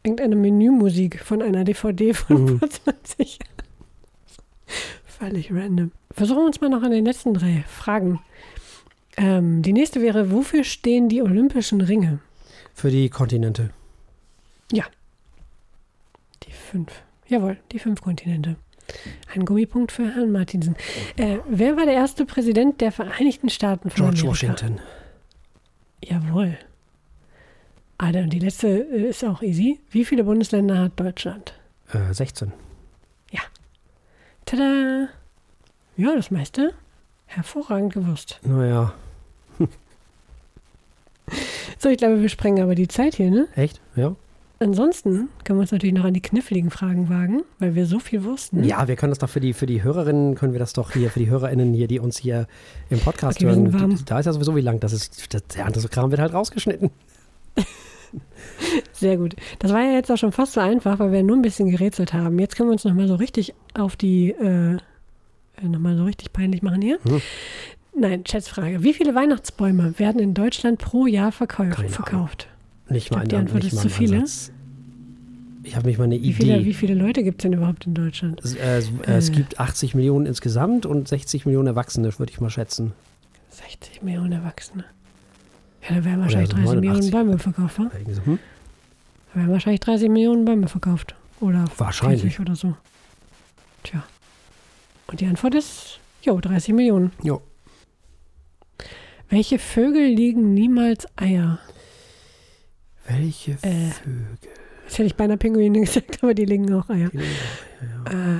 [0.03, 2.59] Irgendeine Menümusik von einer DVD von Mhm.
[2.59, 3.53] vor 20 Jahren.
[5.23, 5.91] Völlig random.
[6.11, 8.19] Versuchen wir uns mal noch an den letzten drei Fragen.
[9.15, 12.19] Ähm, die nächste wäre, wofür stehen die Olympischen Ringe?
[12.73, 13.69] Für die Kontinente.
[16.43, 16.91] Die fünf.
[17.27, 18.57] Jawohl, die fünf Kontinente.
[19.33, 20.75] Ein Gummipunkt für Herrn Martinsen.
[21.15, 24.31] Äh, wer war der erste Präsident der Vereinigten Staaten von George Amerika?
[24.31, 24.81] Washington.
[26.03, 26.57] Jawohl.
[27.97, 29.79] Ah, dann die letzte äh, ist auch easy.
[29.89, 31.53] Wie viele Bundesländer hat Deutschland?
[31.93, 32.51] Äh, 16.
[34.45, 35.07] Tada!
[35.97, 36.73] Ja, das meiste.
[37.25, 38.39] Hervorragend gewusst.
[38.43, 38.93] Naja,
[41.79, 43.47] So, ich glaube, wir sprengen aber die Zeit hier, ne?
[43.55, 43.81] echt?
[43.95, 44.15] Ja.
[44.59, 48.23] Ansonsten können wir uns natürlich noch an die kniffligen Fragen wagen, weil wir so viel
[48.23, 48.63] wussten.
[48.63, 51.09] Ja, wir können das doch für die, für die Hörerinnen, können wir das doch hier,
[51.09, 52.47] für die HörerInnen hier, die uns hier
[52.89, 53.99] im Podcast Okay, hören.
[54.05, 56.91] Da ist ja sowieso wie lang, das ist, das, der andere Kram wird halt rausgeschnitten.
[58.93, 59.35] Sehr gut.
[59.59, 62.13] Das war ja jetzt auch schon fast so einfach, weil wir nur ein bisschen gerätselt
[62.13, 62.39] haben.
[62.39, 64.77] Jetzt können wir uns nochmal so richtig auf die, äh,
[65.61, 66.99] nochmal so richtig peinlich machen hier.
[67.03, 67.21] Hm.
[67.95, 68.83] Nein, Schätzfrage.
[68.83, 72.47] Wie viele Weihnachtsbäume werden in Deutschland pro Jahr verkau Keine verkauft?
[72.89, 74.17] Nicht mal die Antwort ist zu viele.
[74.17, 74.51] Ansatz.
[75.65, 76.65] Ich habe nicht mal eine Wie viele, Idee.
[76.65, 78.41] wie viele Leute gibt es denn überhaupt in Deutschland?
[78.43, 79.33] Es, äh, es, äh, es Äh.
[79.33, 82.91] gibt 80 Millionen insgesamt und 60 Millionen Erwachsene, würde ich mal schätzen.
[83.51, 84.83] 60 Millionen Erwachsene.
[85.89, 87.11] Ja, da werden wahrscheinlich so 30 Millionen 89.
[87.11, 87.91] Bäume verkauft, wa?
[88.13, 88.39] So, hm?
[89.33, 91.15] Da werden wahrscheinlich 30 Millionen Bäume verkauft.
[91.39, 92.21] Oder Wahrscheinlich.
[92.21, 92.75] 40 oder so.
[93.83, 94.03] Tja.
[95.07, 97.11] Und die Antwort ist, jo, 30 Millionen.
[97.21, 97.41] Jo.
[99.29, 101.59] Welche Vögel legen niemals Eier?
[103.07, 103.89] Welche Äh.
[103.91, 104.37] Vögel?
[104.85, 107.09] Das hätte ich beinahe Pinguine gesagt, aber die legen auch Eier.
[107.13, 108.35] Ja, ja.
[108.35, 108.39] Äh,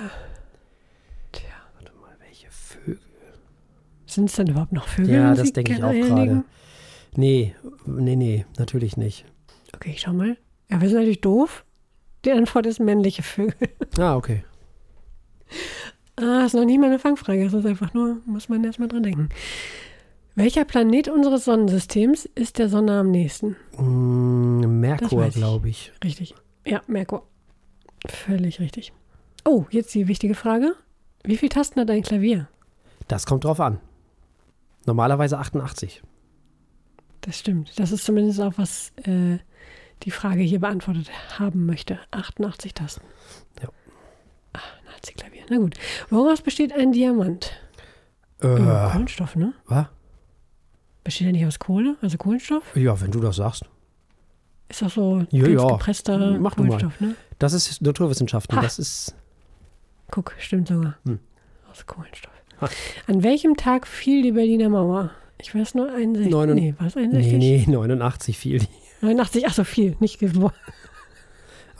[1.32, 1.50] tja.
[1.76, 3.00] Warte mal, welche Vögel?
[4.06, 5.14] Sind es denn überhaupt noch Vögel?
[5.16, 6.44] Ja, das denke ich auch Eier gerade.
[7.16, 7.56] Nee,
[7.86, 9.26] nee, nee, natürlich nicht.
[9.76, 10.38] Okay, ich schau mal.
[10.70, 11.66] Ja, wir sind natürlich doof.
[12.26, 13.70] Die Antwort ist männliche Vögel.
[14.00, 14.44] Ah, okay.
[16.16, 17.44] Ah, ist noch nicht mal eine Fangfrage.
[17.44, 19.30] Das ist einfach nur, muss man erstmal dran denken.
[20.36, 23.56] Welcher Planet unseres Sonnensystems ist der Sonne am nächsten?
[23.78, 25.92] Mm, Merkur, glaube ich.
[26.04, 26.34] Richtig.
[26.66, 27.28] Ja, Merkur.
[28.08, 28.94] Völlig richtig.
[29.46, 30.76] Oh, jetzt die wichtige Frage.
[31.24, 32.48] Wie viele Tasten hat ein Klavier?
[33.08, 33.80] Das kommt drauf an.
[34.86, 36.02] Normalerweise 88.
[37.26, 37.78] Das stimmt.
[37.80, 39.38] Das ist zumindest auch, was äh,
[40.04, 41.10] die Frage hier beantwortet
[41.40, 41.98] haben möchte.
[42.12, 43.06] 88 Tasten.
[43.62, 43.70] Ja.
[45.02, 45.44] C-Klavier.
[45.50, 45.76] Na gut.
[46.10, 47.52] Woraus besteht ein Diamant?
[48.42, 49.54] Äh, Ja, Kohlenstoff, ne?
[49.66, 49.88] was?
[51.04, 52.76] Besteht er nicht aus Kohle, also Kohlenstoff?
[52.76, 53.66] Ja, wenn du das sagst.
[54.70, 55.68] Ist doch so Ja, ja.
[55.68, 56.56] gepresster Mach.
[56.56, 57.16] Kohlenstoff, ne?
[57.40, 58.56] Das ist Naturwissenschaften.
[58.58, 58.62] Ha.
[58.62, 59.14] Das ist.
[60.12, 60.96] Guck, stimmt sogar.
[61.06, 61.20] Hm.
[61.70, 62.32] Aus Kohlenstoff.
[62.62, 62.70] Ha.
[63.08, 65.12] An welchem Tag fiel die Berliner Mauer?
[65.40, 66.32] Ich weiß nur 61.
[66.32, 67.34] Neunund- nee, war es 61?
[67.38, 68.68] Nee, nee, 89 fiel die.
[69.02, 70.22] 89, ach so viel, nicht.
[70.24, 70.52] Am-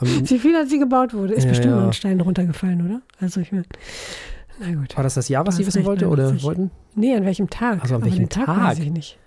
[0.00, 1.34] Wie viel, als sie gebaut wurde?
[1.34, 1.76] Ist Ja, bestimmt ja.
[1.80, 3.00] mal ein Stein runtergefallen, oder?
[3.20, 3.64] Also ich meine,
[4.60, 4.96] na gut.
[4.96, 6.06] War das das Jahr, was sie wissen wollte?
[6.08, 6.44] Oder 89.
[6.44, 6.70] wollten?
[6.94, 7.78] Nee, an welchem Tag?
[7.82, 8.62] Ach so, an Aber welchem den Tag, Tag?
[8.64, 9.18] weiß ich nicht.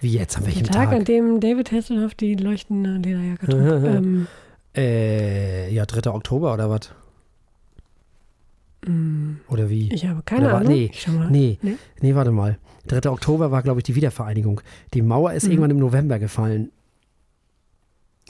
[0.00, 0.36] Wie jetzt?
[0.36, 0.98] An welchem Der Tag, Tag?
[0.98, 3.60] an dem David Hasselhoff die leuchtende Lederjacke trug.
[3.86, 4.26] ähm,
[4.76, 6.10] Äh, ja, 3.
[6.10, 6.90] Oktober oder was?
[8.86, 9.92] Mh, Oder wie?
[9.92, 10.72] ich habe keine war- Ahnung.
[10.72, 10.90] nee.
[11.30, 11.76] Nee, Nee?
[12.00, 12.58] nee, warte mal.
[12.88, 13.10] 3.
[13.10, 14.60] Oktober war, glaube ich, die Wiedervereinigung.
[14.94, 15.50] Die Mauer ist Mhm.
[15.52, 16.70] irgendwann im November gefallen.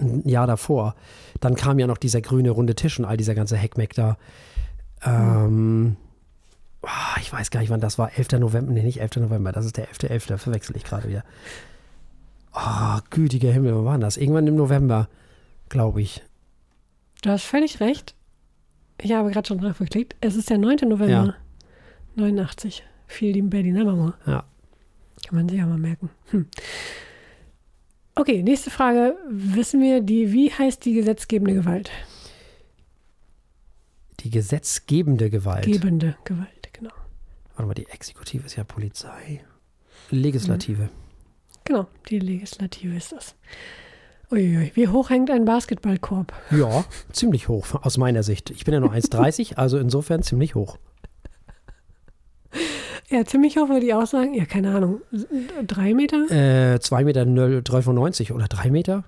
[0.01, 0.95] Ein Jahr davor.
[1.41, 4.17] Dann kam ja noch dieser grüne runde Tisch und all dieser ganze Heckmeck da.
[5.05, 5.97] Ähm,
[6.83, 8.11] ah, ich weiß gar nicht, wann das war.
[8.17, 8.39] 11.
[8.39, 8.73] November.
[8.73, 9.21] Nee, nicht 11.
[9.21, 9.53] November.
[9.53, 10.29] Das ist der 11.11.
[10.29, 11.25] Da verwechsel ich gerade wieder.
[12.55, 14.17] Oh, gütiger Himmel, wann war das?
[14.19, 15.09] Irgendwann im November,
[15.71, 16.23] glaube ich.
[17.23, 18.15] Du hast völlig recht.
[19.03, 20.17] Ich habe gerade schon drauf geklickt.
[20.21, 20.89] Es ist der 9.
[20.89, 21.35] November Ja.
[22.15, 22.85] 89.
[23.07, 24.15] Fiel die Berliner Mauer.
[24.27, 24.45] Ja.
[25.27, 26.11] Kann man sich ja mal merken.
[26.31, 26.47] Hm.
[28.15, 29.17] Okay, nächste Frage.
[29.29, 31.91] Wissen wir, die, wie heißt die gesetzgebende Gewalt?
[34.21, 35.65] Die gesetzgebende Gewalt.
[35.65, 36.93] Gebende Gewalt, genau.
[37.57, 39.43] Warte mal, die Exekutive ist ja Polizei.
[40.11, 40.91] Legislative.
[41.65, 43.35] Genau, die Legislative ist das.
[44.33, 46.33] Uiuiui, wie hoch hängt ein Basketballkorb?
[46.51, 48.51] Ja, ziemlich hoch aus meiner Sicht.
[48.51, 50.78] Ich bin ja nur 1,30, also insofern ziemlich hoch.
[53.11, 54.33] Ja, ziemlich hoch würde ich auch sagen.
[54.35, 55.03] Ja, keine Ahnung.
[55.66, 56.30] Drei Meter?
[56.74, 59.05] Äh, 2 Meter 93 oder 3 Meter?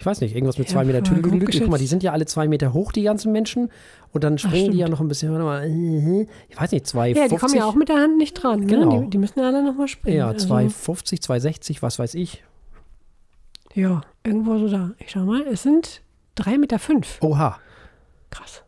[0.00, 1.02] Ich weiß nicht, irgendwas mit Ja, 2 Meter.
[1.04, 1.60] Tüdelüdelü.
[1.60, 3.70] Guck mal, die sind ja alle 2 Meter hoch, die ganzen Menschen.
[4.12, 7.16] Und dann springen die ja noch ein bisschen, mal, äh, ich weiß nicht, 2,50.
[7.16, 8.66] Ja, die kommen ja auch mit der Hand nicht dran.
[8.66, 8.92] Genau.
[8.96, 9.04] Ne?
[9.04, 10.16] Die, die müssen ja alle nochmal springen.
[10.16, 12.42] Ja, Also, 2,50, 2,60, was weiß ich.
[13.74, 14.92] Ja, irgendwo so da.
[14.98, 16.02] Ich schau mal, es sind
[16.34, 16.78] drei Meter.
[16.78, 17.18] Fünf.
[17.22, 17.58] Oha,
[18.30, 18.62] Krass.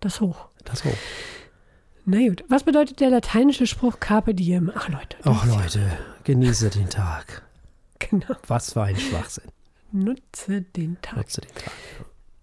[0.00, 0.48] Das ist hoch.
[0.64, 0.92] das hoch.
[2.04, 4.70] Na gut, was bedeutet der lateinische Spruch Carpe Diem?
[4.74, 5.16] Ach Leute.
[5.24, 7.42] Ach ist ja- Leute, genieße den Tag.
[8.10, 8.36] Genau.
[8.46, 9.50] Was für ein Schwachsinn.
[9.90, 11.16] Nutze den Tag.
[11.16, 11.72] Nutze den Tag.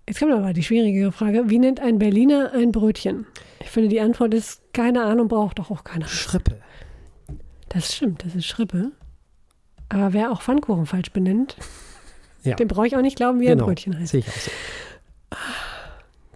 [0.08, 1.50] Jetzt kommt aber die schwierigere Frage.
[1.50, 3.26] Wie nennt ein Berliner ein Brötchen?
[3.62, 6.08] Ich finde, die Antwort ist keine Ahnung, braucht doch auch keiner.
[6.08, 6.60] Schrippe.
[7.70, 8.92] Das stimmt, das ist Schrippe.
[9.90, 11.56] Aber wer auch Pfannkuchen falsch benennt,
[12.44, 12.56] Ja.
[12.56, 14.12] dem brauche ich auch nicht glauben, wie ein Genau, Brötchen heißt.
[14.12, 14.52] sehe ich auch so.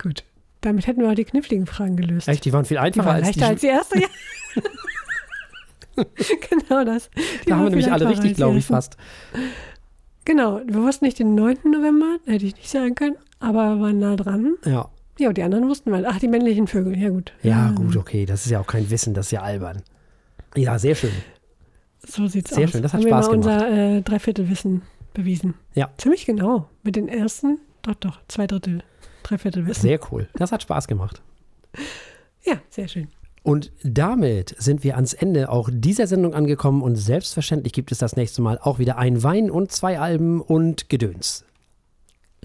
[0.02, 0.24] Gut.
[0.62, 2.28] Damit hätten wir auch die kniffligen Fragen gelöst.
[2.28, 3.46] Echt, die waren viel Die einfacher war als leichter die.
[3.52, 4.08] als die erste, ja.
[6.50, 7.10] genau das.
[7.46, 8.98] Die da haben wir nämlich alle richtig, als die glaube ich, fast.
[10.26, 11.58] Genau, wir wussten nicht den 9.
[11.66, 14.56] November, hätte ich nicht sagen können, aber wir waren nah dran.
[14.66, 14.90] Ja.
[15.18, 16.06] Ja, und die anderen wussten wir.
[16.08, 17.34] Ach, die männlichen Vögel, ja gut.
[17.44, 18.26] Ja, Ähm, gut, okay.
[18.26, 19.82] Das ist ja auch kein Wissen, das ist ja albern.
[20.56, 21.12] Ja, sehr schön.
[22.06, 22.72] So sieht's Sehr aus.
[22.72, 24.82] schön, das hat Haben Spaß wir mal unser äh, Dreiviertelwissen
[25.14, 25.56] bewiesen.
[25.76, 25.90] Ja.
[25.98, 26.70] Ziemlich genau.
[26.84, 28.84] Mit den ersten, doch, doch, zwei Drittel,
[29.24, 29.82] Dreiviertelwissen.
[29.82, 30.30] Sehr cool.
[30.36, 31.22] Das hat Spaß gemacht.
[32.44, 33.10] Ja, sehr schön.
[33.44, 38.16] Und damit sind wir ans Ende auch dieser Sendung angekommen und selbstverständlich gibt es das
[38.16, 41.46] nächste Mal auch wieder ein Wein und zwei Alben und Gedöns.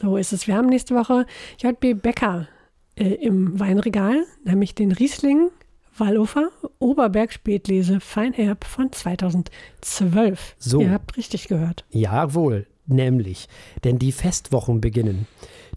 [0.00, 0.46] So ist es.
[0.46, 1.26] Wir haben nächste Woche
[1.58, 2.48] JB Becker
[2.96, 5.50] äh, im Weinregal, nämlich den Riesling
[5.96, 10.56] Wallofer Oberberg Spätlese Feinherb von 2012.
[10.58, 10.80] So.
[10.80, 11.84] Ihr habt richtig gehört.
[11.90, 13.48] Jawohl, nämlich,
[13.84, 15.26] denn die Festwochen beginnen.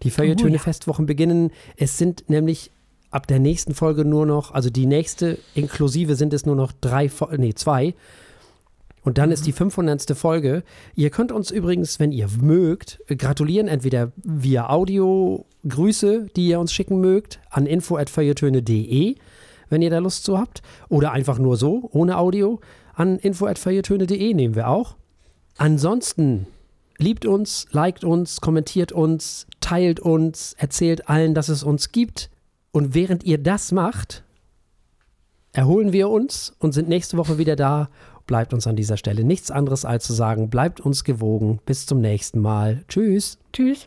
[0.03, 0.59] Die Feuilletöne Oh, ja.
[0.59, 1.51] Festwochen beginnen.
[1.75, 2.71] Es sind nämlich
[3.09, 7.09] ab der nächsten Folge nur noch, also die nächste inklusive sind es nur noch drei,
[7.37, 7.93] nee, zwei.
[9.03, 10.17] Und dann ist die 500.
[10.17, 10.63] Folge.
[10.93, 16.73] Ihr könnt uns übrigens, wenn ihr mögt, gratulieren, entweder via Audio, Grüße, die ihr uns
[16.73, 19.15] schicken mögt, an info.feuilletöne.de,
[19.69, 20.61] wenn ihr da Lust zu habt.
[20.89, 22.59] Oder einfach nur so, ohne Audio,
[22.93, 24.95] an info.feuilletöne.de nehmen wir auch.
[25.57, 26.47] Ansonsten
[26.97, 32.29] liebt uns, liked uns, kommentiert uns, teilt uns, erzählt allen, dass es uns gibt.
[32.71, 34.23] Und während ihr das macht,
[35.51, 37.89] erholen wir uns und sind nächste Woche wieder da.
[38.25, 41.59] Bleibt uns an dieser Stelle nichts anderes als zu sagen, bleibt uns gewogen.
[41.65, 42.83] Bis zum nächsten Mal.
[42.87, 43.37] Tschüss.
[43.53, 43.85] Tschüss.